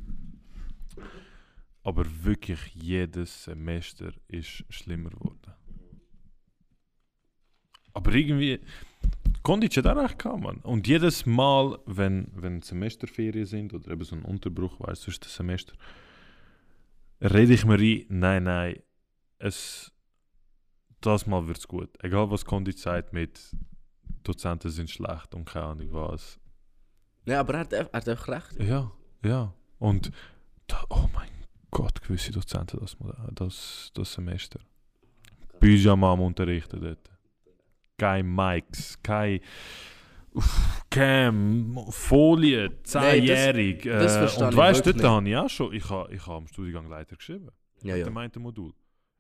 [1.83, 5.55] Aber wirklich jedes Semester ist schlimmer geworden.
[7.95, 8.61] Aber irgendwie.
[9.43, 10.59] Kondic hat auch recht gehabt, Mann.
[10.59, 15.35] Und jedes Mal, wenn, wenn Semesterferien sind oder eben so ein Unterbruch, weißt du, das
[15.35, 15.75] Semester,
[17.21, 18.83] rede ich mir ein, nein, nein,
[19.39, 19.91] es,
[21.01, 21.91] das Mal wird es gut.
[22.05, 23.41] Egal was Kondic sagt mit
[24.23, 26.39] Dozenten sind schlecht und keine Ahnung was.
[27.29, 28.57] Ja, aber er hat, er hat auch recht.
[28.59, 28.91] Ja,
[29.23, 29.53] ja.
[29.79, 30.11] Und
[30.67, 31.29] da, oh mein
[31.71, 32.97] Gott, gewisse Dozenten das,
[33.35, 34.61] das, das Semester.
[35.61, 37.11] Pyjama am Unterrichten dort.
[37.99, 39.41] Kein Mics, kein
[40.33, 43.83] uff, Cam, Folie, zehnjährig.
[43.83, 46.37] das äh, verstehe und weißt du, dort habe ich auch schon, ich habe ich ha
[46.37, 47.49] am Studiengang Leiter geschrieben.
[47.83, 48.05] Ja, Mit ja.
[48.05, 48.73] dem meinten Modul.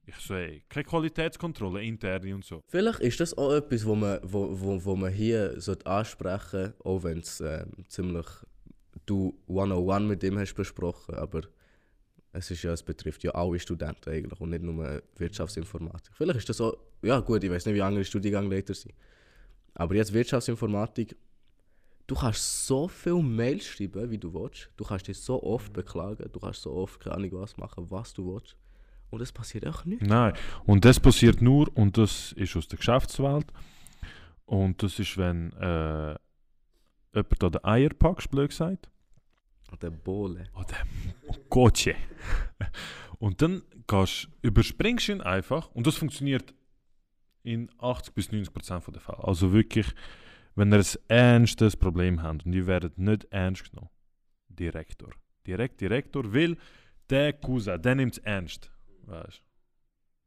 [0.09, 2.63] Ich ey, keine Qualitätskontrolle, interne und so.
[2.67, 7.03] Vielleicht ist das auch etwas, wo man, wo, wo, wo man hier ansprechen sollte, auch
[7.03, 8.27] wenn es ähm, ziemlich
[9.05, 11.15] du 101 mit ihm hast besprochen.
[11.15, 11.43] Aber
[12.33, 16.15] es, ist ja, es betrifft ja alle Studenten eigentlich und nicht nur Wirtschaftsinformatik.
[16.15, 18.95] Vielleicht ist das auch, ja gut, ich weiß nicht, wie andere Studiengangleiter sind.
[19.75, 21.17] Aber jetzt Wirtschaftsinformatik,
[22.07, 24.71] du kannst so viele Mails schreiben, wie du willst.
[24.77, 28.15] Du kannst dich so oft beklagen, du kannst so oft keine Ahnung was machen, was
[28.15, 28.57] du willst.
[29.11, 30.07] Und es passiert auch nichts.
[30.07, 30.35] Nein,
[30.67, 33.47] und das passiert nur, und das ist aus der Geschäftswelt,
[34.45, 36.17] und das ist, wenn äh,
[37.15, 38.89] jemand an den Eier packst, blöd gesagt,
[39.83, 40.45] Der Bohle.
[40.55, 40.77] oder
[41.49, 41.95] Gotche.
[43.19, 46.55] Und dann gehst, überspringst du ihn einfach, und das funktioniert
[47.43, 49.25] in 80 bis 90 Prozent der Fälle.
[49.25, 49.87] Also wirklich,
[50.55, 53.91] wenn ihr ein ernstes Problem habt und ihr werdet nicht ernst genommen,
[54.49, 55.11] Direktor.
[55.47, 56.57] Direkt Direktor, weil
[57.11, 58.71] der Cousin, der nimmt es ernst.
[59.09, 59.43] Weißt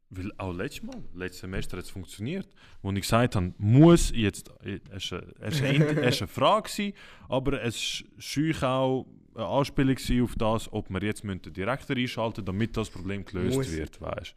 [0.10, 2.48] Weil auch letztes Mal, letztes Semester hat es funktioniert.
[2.82, 4.52] Wo ich gesagt habe, muss jetzt,
[4.92, 6.94] es war eine, es war eine, eine Frage, gewesen,
[7.30, 12.76] aber es war auch eine Anspielung auf das, ob wir jetzt den Direktor einschalten damit
[12.76, 13.72] das Problem gelöst Muss.
[13.72, 14.02] wird.
[14.02, 14.36] Weißt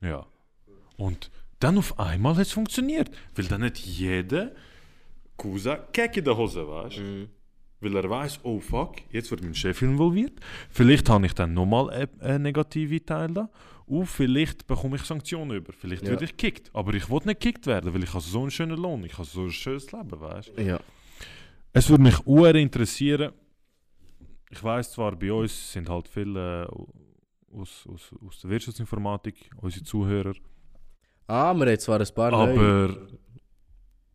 [0.00, 0.26] Ja.
[0.96, 3.10] Und dann auf einmal hat es funktioniert.
[3.34, 4.52] Weil dann hat jeder
[5.36, 7.28] Cousin Keck in der Hose, weißt Mhm.
[7.80, 10.38] Weil er weiß, oh fuck, jetzt wird mein Chef involviert.
[10.70, 13.48] Vielleicht habe ich dann nochmal eine, eine negative Teil da.
[13.86, 15.72] Und vielleicht bekomme ich Sanktionen über.
[15.72, 16.10] Vielleicht Ja.
[16.10, 16.70] werde ich gekickt.
[16.74, 19.02] Aber ich will nicht gekickt werden, weil ich habe so einen schönen Lohn.
[19.04, 20.78] Ich habe so ein schönes Leben, weißt Ja.
[21.72, 23.32] Es würde mich uhr interessieren.
[24.50, 29.84] Ich weiß zwar, bei uns sind halt viele äh, aus, aus, aus der Wirtschaftsinformatik, unsere
[29.84, 30.32] Zuhörer.
[31.26, 32.58] Ah, wir haben zwar ein paar neue.
[32.58, 33.08] Aber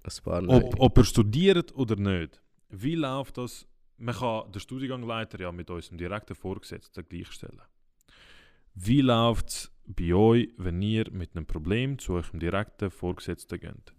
[0.04, 0.63] Ein paar neue.
[0.65, 2.41] ob, ob er studiert oder nicht,
[2.75, 3.67] wie läuft das?
[3.97, 7.62] Man kann den Studiengangleiter ja mit unserem direkten Vorgesetzten gleichstellen.
[8.73, 13.93] Wie läuft es bei euch, wenn ihr mit einem Problem zu eurem direkten Vorgesetzten geht?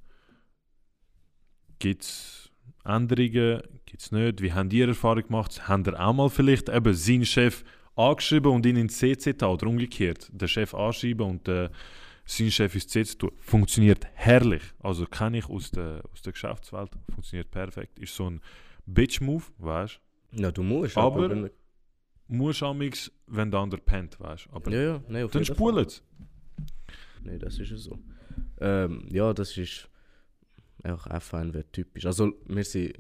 [1.79, 2.51] Gibt es
[2.85, 3.63] Änderungen?
[3.87, 4.41] Gibt es nicht?
[4.41, 5.69] Wie habt ihr Erfahrung gemacht?
[5.69, 7.63] Habt ihr auch mal vielleicht eben seinen Chef
[7.95, 10.29] angeschrieben und ihn ins CC oder umgekehrt?
[10.33, 11.71] Den Chef anschreiben und äh,
[12.25, 13.31] sein Chef ins CC tun?
[13.39, 14.63] Funktioniert herrlich.
[14.81, 16.91] Also kenne ich aus der, aus der Geschäftswelt.
[17.13, 17.99] Funktioniert perfekt.
[18.01, 18.41] Ist so ein
[18.87, 20.01] Bitch-Move, weißt
[20.33, 20.97] Ja, du musst.
[20.97, 21.51] Aber- du?
[22.27, 26.03] Musst amix, wenn der andere pennt, weißt Aber Ja, ja, nein, auf dann spult es.
[27.23, 27.99] Nein, das ist ja so.
[28.61, 29.89] Ähm, ja, das ist
[30.83, 32.07] einfach FNW typisch.
[32.07, 32.95] Also, wir sind.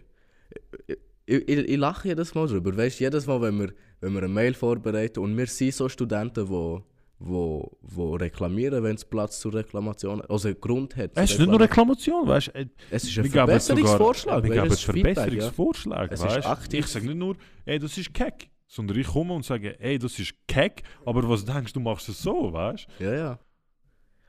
[1.26, 2.76] Ich, ich, ich lache jedes Mal drüber.
[2.76, 5.88] Weißt du, jedes Mal, wenn wir, wenn wir eine Mail vorbereiten und wir sind so
[5.88, 6.82] Studenten, die
[7.18, 11.12] wo, wo reklamieren, wenn es Platz zur Reklamation also Grund hat.
[11.14, 11.60] Es ist nicht nur.
[11.60, 12.70] Reklamation, weißt du?
[12.90, 14.44] Es ist ein sogar- Verbesserungsvorschlag.
[14.44, 16.04] Wir weißt du, es ist ja.
[16.10, 16.76] Es ist weißt du?
[16.76, 20.18] Ich sage nicht nur, ey, das ist keck, sondern ich komme und sage, ey, das
[20.18, 23.38] ist keck, aber was denkst du, machst es so, weißt Ja, ja.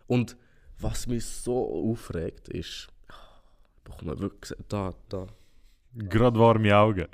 [0.08, 0.38] Und
[0.80, 2.88] was mich so aufregt, ist.
[3.84, 4.58] Bekomme wirklich.
[4.67, 5.28] Da, da.
[5.93, 6.08] du?
[6.10, 7.08] Gerade warme Augen.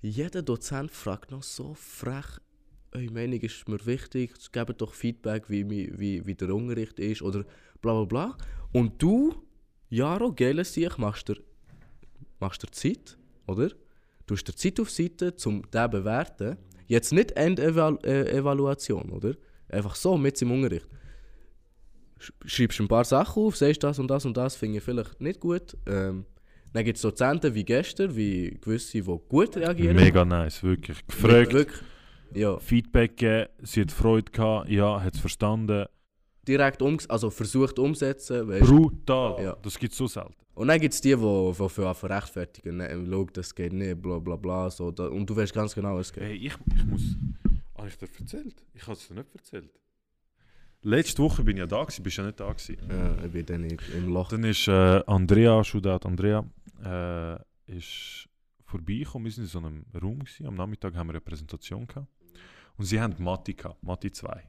[0.00, 2.40] Jeder Dozent fragt noch so frech,
[2.92, 7.44] eure Meinung ist mir wichtig, gebt doch Feedback, wie, wie, wie der Unterricht ist oder
[7.80, 8.36] bla bla bla.
[8.72, 9.34] Und du,
[9.90, 11.36] Jaro, geile Sieg, machst dir,
[12.40, 13.70] machst dir Zeit, oder?
[14.26, 16.56] Du hast dir Zeit auf Seite, um den zu bewerten.
[16.86, 19.34] Jetzt nicht Endevaluation, oder?
[19.68, 20.86] Einfach so, mit im Unterricht.
[22.18, 25.20] Sch- Schreibst ein paar Sachen auf, sagst das und das und das, finde ich vielleicht
[25.20, 25.76] nicht gut.
[25.86, 26.24] Ähm,
[26.72, 29.96] dann gibt es Dozenten wie gestern, wie gewisse, die gut reagieren.
[29.96, 31.06] Mega nice, wirklich.
[31.06, 31.68] Gefragt, Wirklich,
[32.34, 35.86] ja, Feedback gegeben, sie hat Freude gehabt, ja, hat es verstanden.
[36.46, 38.48] direkt ums also versucht umsetzen.
[38.48, 38.66] Weißt?
[38.66, 39.56] Brutal, Ja.
[39.62, 40.34] das gibt es so selten.
[40.54, 42.78] Und dann gibt es die, die, die für rechtfertigen.
[42.78, 44.68] Ne, schau, das geht nicht, bla bla bla.
[44.70, 46.24] So, da, und du weißt ganz genau, was es geht.
[46.24, 47.16] Hey, ich, ich muss.
[47.76, 48.64] Habe ich dir erzählt?
[48.74, 49.70] Ich habe es dir nicht erzählt.
[50.82, 52.52] Letzte Woche bin ich ja da, gewesen, bist ja nicht da.
[52.52, 52.76] Gewesen.
[52.88, 54.30] Ja, ich bin dann im- Loch.
[54.30, 56.44] Dann ist äh, Andrea, Shoutout Andrea,
[56.84, 57.36] äh,
[57.76, 58.28] ist
[58.64, 59.26] vorbeigekommen.
[59.26, 60.18] Wir sind in so einem Raum.
[60.20, 60.46] Gewesen.
[60.46, 62.08] Am Nachmittag haben wir eine Präsentation gehabt.
[62.78, 64.48] Und sie haben Mathe gehabt, Mathe 2.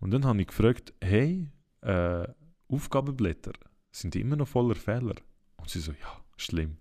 [0.00, 1.48] Und dann habe ich gefragt, hey,
[1.82, 2.26] äh,
[2.68, 3.52] Aufgabenblätter,
[3.92, 5.14] sind die immer noch voller Fehler?
[5.56, 6.78] Und sie so, ja, schlimm.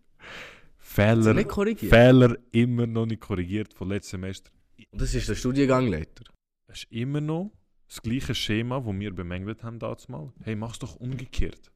[0.77, 1.35] Fehler.
[1.75, 4.51] Fehler immer noch nicht korrigiert von letztem Semester.
[4.91, 6.23] Und das ist der Studiengangleiter.
[6.67, 7.51] Es ist immer noch
[7.87, 10.31] das gleiche Schema, das wir bemängelt haben damals mal.
[10.43, 11.71] Hey, mach's doch umgekehrt.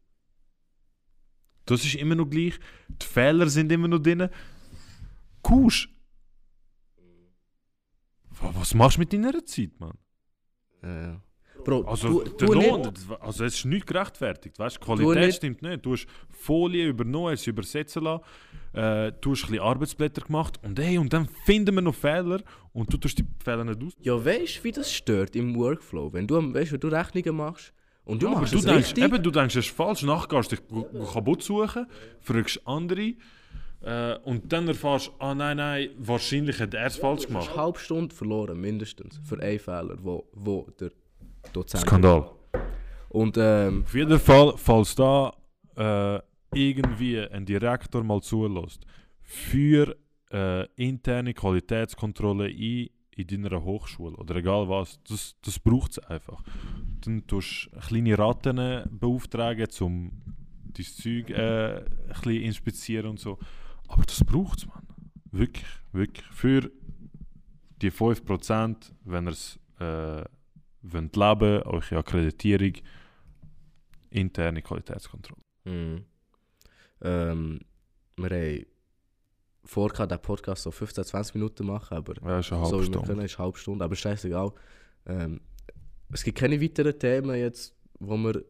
[1.65, 2.59] Das ist immer noch gleich.
[2.87, 4.29] Die Fehler sind immer noch drin.
[5.43, 5.89] Kusch.
[8.41, 9.97] Wa- Was machst du mit deiner Zeit, Mann?
[10.83, 11.21] Ja, ja.
[11.65, 14.57] Bro, Also, du, der du Lohn, nicht, also es ist nicht gerechtfertigt.
[14.57, 14.77] Weißt?
[14.77, 15.85] Die Qualität nicht- stimmt nicht.
[15.85, 18.23] Du hast Folie übernommen, hast sie übersetzen lassen.
[18.71, 20.57] Äh, du hast ein bisschen Arbeitsblätter gemacht.
[20.63, 22.41] Und, hey, und dann finden wir noch Fehler.
[22.71, 23.91] Und du tust die Fehler nicht aus.
[23.99, 26.13] ja, weißt du, wie das stört im Workflow?
[26.13, 27.73] Wenn du, weißt, wenn du Rechnungen machst
[28.05, 29.03] und du Ja, aber machst du es denkst, richtig.
[29.03, 30.03] eben, du denkst, es ist falsch.
[30.03, 31.87] Nachher gehst du dich kaputt suchen,
[32.21, 33.15] fragst andere
[33.81, 37.27] äh, und dann erfährst du, ah nein, nein, wahrscheinlich hat er es falsch Du hast
[37.27, 37.49] gemacht.
[37.49, 40.91] eine halbe Stunde verloren, mindestens, für einen Fehler, wo, wo der
[41.53, 41.83] Dozent...
[41.83, 42.29] Skandal.
[43.09, 45.33] Und ähm, Auf jeden Fall, falls da
[45.75, 46.19] äh,
[46.53, 48.85] irgendwie ein Direktor mal zulässt,
[49.21, 49.95] für
[50.31, 56.41] äh, interne Qualitätskontrolle ein in deiner Hochschule oder egal was, das, das braucht es einfach.
[57.01, 60.11] Dann tust du kleine Ratten beauftragen, um
[60.63, 63.37] dein Zeug äh, ein bisschen inspizieren und so.
[63.89, 64.83] Aber das braucht es, man.
[65.31, 66.25] Wirklich, wirklich.
[66.27, 66.71] Für
[67.81, 70.23] die 5%, wenn ihr es äh,
[70.81, 72.73] wollt leben, eure Akkreditierung,
[74.09, 75.41] interne Qualitätskontrolle.
[75.65, 76.05] Mhm.
[77.01, 77.59] Ähm,
[78.17, 78.65] wir haben
[79.63, 82.93] vor, den Podcast so 15, 20 Minuten machen, aber Ja, ist eine halbe so wie
[82.93, 83.85] wir können, ist eine halbe Stunde.
[83.85, 84.51] Aber scheißegal.
[85.05, 85.41] Ähm,
[86.11, 88.43] es gibt keine weiteren Themen jetzt, wo wir,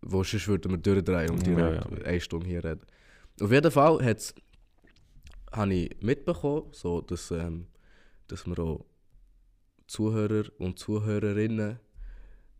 [0.00, 2.04] wo sonst würden wir durchdrehen und Ja, direkt ja.
[2.06, 2.86] eine Stunde hier reden.
[3.40, 4.34] Auf jeden Fall hat's,
[5.52, 7.66] habe ich mitbekommen, so, dass, ähm,
[8.26, 8.84] dass wir auch
[9.86, 11.78] Zuhörer und Zuhörerinnen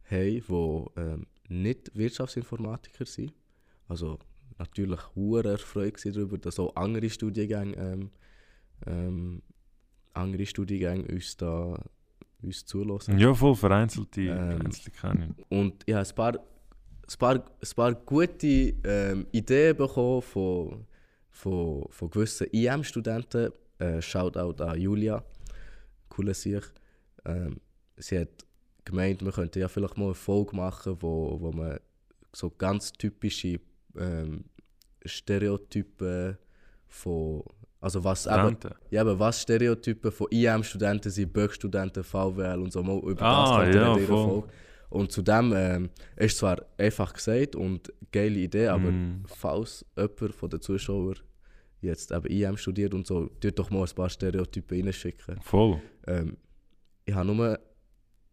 [0.04, 3.32] haben, die ähm, nicht Wirtschaftsinformatiker sind.
[3.88, 4.18] Also
[4.58, 8.10] natürlich hure erfreut darüber, dass auch andere Studiengänge, ähm,
[8.86, 9.42] ähm,
[10.12, 11.78] andere Studiengänge uns da
[12.42, 13.18] uns zulassen.
[13.18, 15.46] Ja, voll vereinzelte, Ähm, vereinzelte kenne ich.
[15.50, 20.86] Und ich habe ein paar, ein paar, ein paar gute ähm, Ideen bekommen von,
[21.32, 23.50] von, von gewissen IM-Studenten.
[23.78, 25.24] Äh, Shoutout an Julia,
[26.08, 26.72] coole Sicht.
[27.24, 27.60] Ähm,
[27.96, 28.28] sie hat
[28.84, 31.78] gemeint, wir könnten ja vielleicht mal eine Folge machen, wo, wo man
[32.32, 33.58] so ganz typische
[33.98, 34.44] ähm,
[35.04, 36.38] Stereotypen
[36.86, 37.42] von.
[37.80, 38.70] Also was Studenten.
[38.90, 43.74] ja, aber was Stereotypen von IM-Studenten sind, Böck-Studenten, VWL und so, mal über Ah, das
[43.74, 43.96] ja.
[44.06, 44.46] Folge.
[44.92, 49.24] Und zudem ähm, ist zwar einfach gesagt und geile Idee, aber Mm.
[49.26, 51.14] falls jemand von den Zuschauern
[51.80, 55.40] jetzt eben IM studiert und so, tut doch mal ein paar Stereotypen reinschicken.
[55.40, 55.80] Voll.
[56.06, 56.36] Ähm,
[57.06, 57.58] ich habe nur.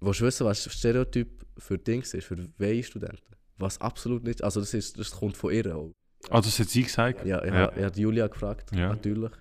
[0.02, 3.36] Willst du wissen, was Stereotyp für Dings ist, für WI-Studenten?
[3.58, 4.44] Was absolut nicht.
[4.44, 5.94] Also, das, ist, das kommt von ihr auch.
[6.30, 7.26] Ah, das hat sie gesagt?
[7.26, 7.60] Ja, ich Ja.
[7.72, 8.90] habe hab Julia gefragt, Ja.
[8.90, 9.32] natürlich,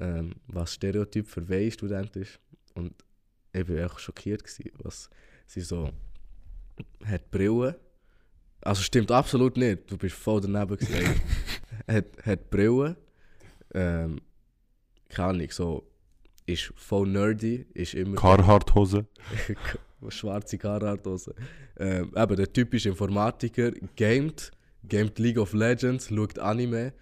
[0.00, 2.40] ähm, was Stereotyp für WI-Student ist.
[2.74, 2.94] Und
[3.52, 5.08] ich war echt schockiert, gewesen, was
[5.46, 5.90] sie so
[7.04, 7.74] hat Brillen.
[8.62, 11.20] Also stimmt absolut nicht, du bist voll daneben eigentlich.
[11.86, 12.96] hat, hat Brillen.
[13.74, 14.20] Ähm,
[15.08, 15.86] keine Ahnung, so
[16.46, 19.06] ist voll nerdy, ist immer Carhartt-Hose.
[20.08, 21.34] schwarze Carhartt-Hose.
[21.78, 24.52] Ähm, eben der typische Informatiker, gamet,
[24.88, 26.92] gamet League of Legends, schaut Anime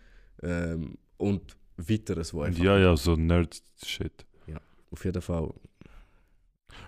[0.42, 4.24] ähm, und weiteres, wo einfach Ja, ja, so Nerd-Shit.
[4.90, 5.52] auf jeden Fall.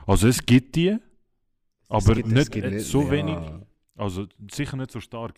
[0.07, 0.97] Also es gibt die,
[1.89, 3.11] aber gibt- nicht, äh, so ja.
[3.11, 3.39] wenig.
[3.97, 5.35] Also sicher nicht so stark.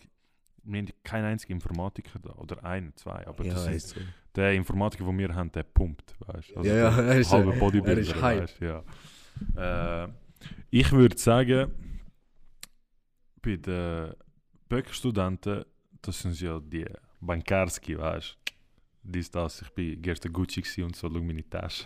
[0.63, 2.33] Wir haben keinen einzigen Informatiker da.
[2.33, 3.25] Oder einen, zwei.
[3.25, 4.01] Aber Ja, das ist so.
[4.35, 6.13] der Informatiker, den wir haben, der pumpt.
[6.19, 6.55] Weißt?
[6.57, 7.93] Also Ja, ja, er ist, halbe äh, Bodybuilder.
[7.93, 8.59] er ist weißt,
[9.55, 10.05] ja.
[10.05, 10.09] äh,
[10.69, 11.71] ich würde sagen,
[13.41, 14.13] bei den
[14.67, 15.63] Böck-Studenten,
[16.01, 16.85] das sind ja die
[17.21, 18.53] Bankarski, weißt du?
[19.11, 19.61] Dies, das.
[19.61, 21.85] Ich bin gestern Gucci und so, schau meine Tasche.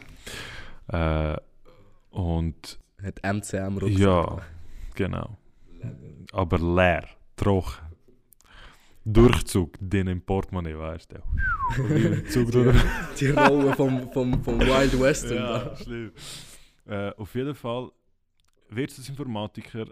[0.88, 1.38] Äh,
[2.10, 4.00] und Hat MCM Rucksack.
[4.00, 4.42] ja,
[4.96, 5.38] genau.
[6.32, 7.82] Aber leer, trocken.
[9.06, 11.22] Durchzug, den im Portemonnaie, weißt du.
[12.52, 12.78] Durch.
[13.20, 15.36] Die Rolle vom, vom, vom Wild Western.
[15.38, 16.14] Ja, schlimm.
[16.86, 17.92] Äh, auf jeden Fall
[18.70, 19.88] Wirtschaftsinformatiker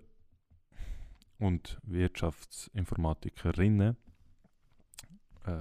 [1.39, 3.97] und Wirtschaftsinformatikerinnen.
[5.45, 5.51] Äh,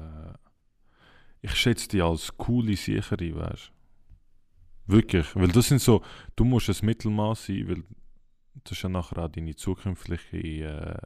[1.43, 3.73] ich schätze die als coole Sichere, weißt du?
[4.91, 6.03] Wirklich, weil das sind so,
[6.37, 7.85] du musst ein Mittelmaß sein, weil
[8.65, 10.99] das ist ja nachher auch deine zukünftige äh,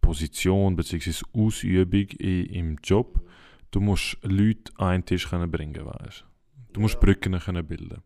[0.00, 1.24] Position bzw.
[1.32, 3.26] Ausübung im Job.
[3.70, 6.24] Du musst Leute an einen Tisch können bringen, weißt
[6.72, 6.80] du?
[6.80, 8.02] Musst Brücken können bilden.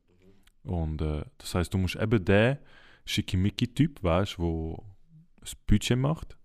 [0.63, 2.59] Und äh, das heißt, du musst eben den
[3.05, 4.85] Schickimicki-Typ, weißt du, wo
[5.41, 6.37] ein Budget macht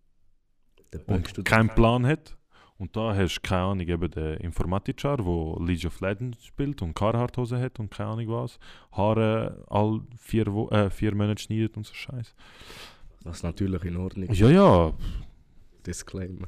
[0.93, 2.37] Der und keinen Plan hat.
[2.81, 6.95] Und da hast du keine Ahnung, eben der Informatiker, der League of Legends spielt und
[6.95, 8.57] Carhartt-Hose hat und keine Ahnung was.
[8.91, 12.33] Haare all vier, Wo äh, vier Monate schneidet und so Scheiß.
[13.23, 14.39] Was natürlich in Ordnung ist.
[14.39, 14.93] Ja, ja,
[15.85, 16.47] Disclaimer.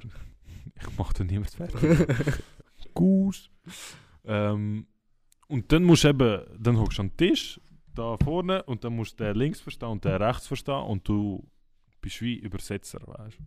[0.75, 1.79] ich mach da niemand fertig.
[2.95, 3.49] Goose.
[4.25, 4.87] Ähm,
[5.47, 7.61] und dann musst du eben, dann hockst du an den Tisch,
[7.93, 11.47] da vorne, und dann musst du den links verstehen und den rechts verstehen und du
[12.01, 13.43] bist wie Übersetzer, weißt du.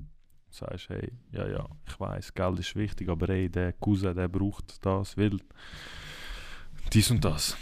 [0.57, 4.85] Sagst, hey, ja, ja, ich weiß, Geld ist wichtig, aber hey, der Cousin, der braucht
[4.85, 5.39] das, will
[6.93, 7.57] dies und das.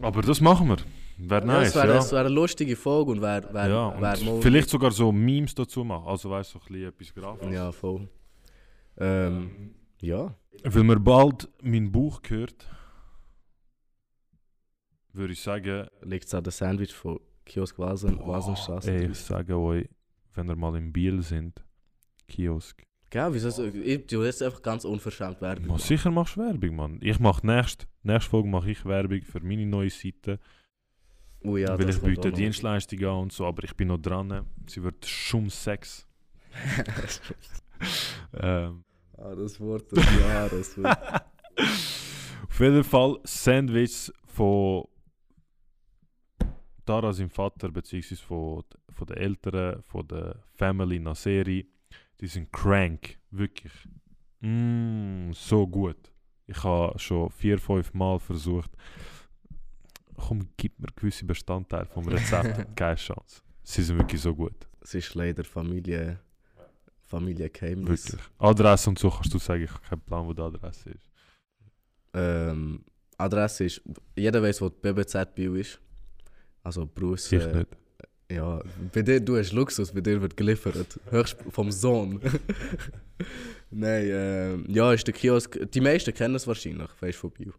[0.00, 0.78] Aber das machen wir.
[1.18, 2.12] Wäre Ja, nice, es wäre ja.
[2.12, 6.08] wär eine lustige Folge und wäre wär, ja, wär vielleicht sogar so Memes dazu machen,
[6.08, 7.54] also weißt du, so ein bisschen etwas Grafisches.
[7.54, 8.08] Ja, voll.
[8.96, 10.34] Ähm, ja.
[10.64, 12.66] Weil mir bald mein Buch gehört,
[15.12, 18.90] würde ich sagen, Liegt es an der Sandwich von Kiosk Vasen, boah, Vasenstraße?
[18.90, 19.86] ey, ich sage euch,
[20.34, 21.62] wenn ihr mal in Biel sind,
[22.30, 25.66] Kiosk, Gell, wieso so, ich tue jetzt einfach ganz unverschämt Werbung.
[25.66, 25.80] Machen.
[25.80, 26.98] sicher machst du Werbung, Mann.
[27.02, 30.38] Ich mache nächste, nächste Folge mache ich Werbung für meine neue Seite.
[31.42, 32.36] Oh ja, weil das ich kommt biete noch.
[32.36, 34.46] Dienstleistungen an und so, aber ich bin noch dran.
[34.68, 36.06] Sie wird Schum Sex.
[38.40, 38.84] ähm,
[39.16, 40.78] ah, das Wort des Jahres.
[42.48, 44.84] auf jeden Fall Sandwiches von
[46.84, 51.66] Dara, seinem Vater, beziehungsweise von, von den Eltern, von der Family Naseri.
[52.20, 53.72] Die sind crank, wirklich.
[54.40, 56.12] Mm, so gut.
[56.46, 58.70] Ich habe schon vier, fünf Mal versucht.
[60.16, 62.66] Komm, gib mir gewisse Bestandteile vom Rezept.
[62.76, 63.42] Keine Chance.
[63.62, 64.68] Sie sind wirklich so gut.
[64.80, 66.20] Es ist leider Familie,
[67.02, 68.12] Familiengeheimnis.
[68.12, 68.28] Wirklich.
[68.38, 71.10] Adresse und so kannst du sagen, ich habe keinen Plan, wo die Adresse ist.
[72.12, 72.84] Ähm,
[73.16, 73.82] Adresse ist,
[74.16, 75.80] jeder weiß, wo die BBZ Bio ist.
[76.62, 77.32] Also Bruce.
[77.32, 77.68] Ich nicht.
[78.30, 78.62] Ja,
[78.92, 81.00] bei dir, du hast Luxus, bei dir wird geliefert.
[81.10, 82.20] Höchst vom Sohn.
[83.70, 85.58] Nein, ähm, ja, ist der Kiosk.
[85.72, 87.52] Die meisten kennen es wahrscheinlich, weißt von Bio.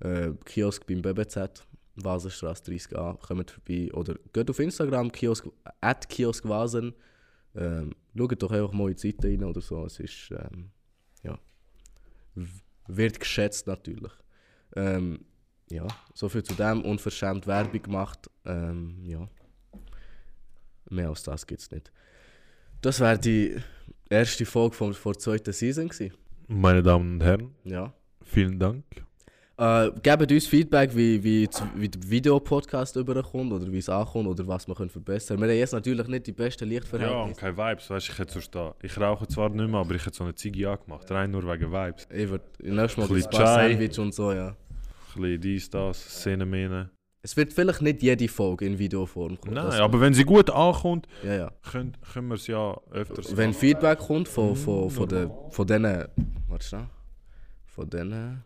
[0.00, 1.66] Äh, Kiosk beim BBZ,
[1.96, 3.92] Vasenstraße 30a, kommt vorbei.
[3.92, 5.46] Oder geht auf Instagram, Kiosk,
[5.82, 6.94] at Kiosk Vasen.
[7.54, 9.84] Ähm, schaut doch einfach mal in die Seite rein oder so.
[9.84, 10.70] Es ist, ähm,
[11.22, 11.38] ja,
[12.86, 14.12] wird geschätzt natürlich.
[14.74, 15.26] Ähm,
[15.70, 16.82] ja, so viel zu dem.
[16.82, 18.30] Unverschämt Werbung gemacht.
[18.46, 19.28] Ähm, ja.
[20.90, 21.90] Mehr als das gibt es nicht.
[22.82, 23.56] Das wäre die
[24.10, 26.14] erste Folge von, vor der zweiten Season gewesen.
[26.46, 27.92] Meine Damen und Herren, Ja.
[28.22, 28.84] vielen Dank.
[29.56, 34.46] Äh, gebt uns Feedback, wie, wie, wie der Videopodcast überkommt oder wie es ankommt oder
[34.48, 35.48] was wir können verbessern können.
[35.48, 37.40] Wir haben jetzt natürlich nicht die besten Ja, und Lichtverhältnisse.
[37.40, 38.72] keine Vibes, weißt du, ich hätte so stehen.
[38.82, 41.70] Ich rauche zwar nicht mehr, aber ich hätte so eine Ziege angemacht, rein nur wegen
[41.70, 42.08] Vibes.
[42.10, 43.68] Ich würde nächstes Mal Ein paar Chai.
[43.70, 44.48] Sandwich und so, ja.
[44.48, 46.90] Ein bisschen dies, das, Szene, Mene.
[47.24, 49.54] Es wird vielleicht nicht jede Folge in Videoform kommen.
[49.54, 51.50] Nein, aber wenn sie gut ankommt, Ja, ja.
[51.62, 53.60] können, können wir es ja öfters Wenn machen.
[53.60, 56.06] Feedback kommt von, von, von, den, von denen.
[56.48, 56.86] Warte schnell.
[57.64, 58.44] Von denen.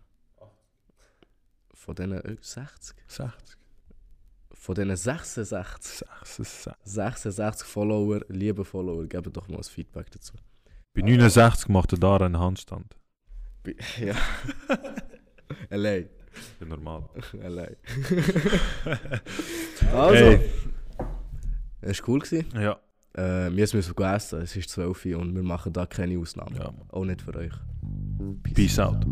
[1.74, 2.94] Von denen äh, 60?
[3.08, 3.56] 60,
[4.52, 6.06] Von denen 66.
[6.22, 6.72] 66.
[6.84, 10.34] 66 Follower, liebe Follower, gebt doch mal ein Feedback dazu.
[10.94, 12.94] Bei 69 macht er da einen Handstand.
[14.00, 14.14] Ja.
[15.68, 16.08] Allein.
[16.60, 17.08] Ja, normal.
[17.42, 17.76] Allein.
[19.92, 20.14] also.
[20.14, 20.40] Hey.
[21.80, 22.20] Es war cool.
[22.20, 22.46] Gewesen.
[22.54, 22.78] Ja.
[23.14, 24.40] Äh, wir müssen essen.
[24.42, 26.56] Es ist 12 Uhr und wir machen da keine Ausnahmen.
[26.56, 26.72] ja.
[26.88, 27.52] Auch nicht für euch.
[28.54, 29.06] Peace out.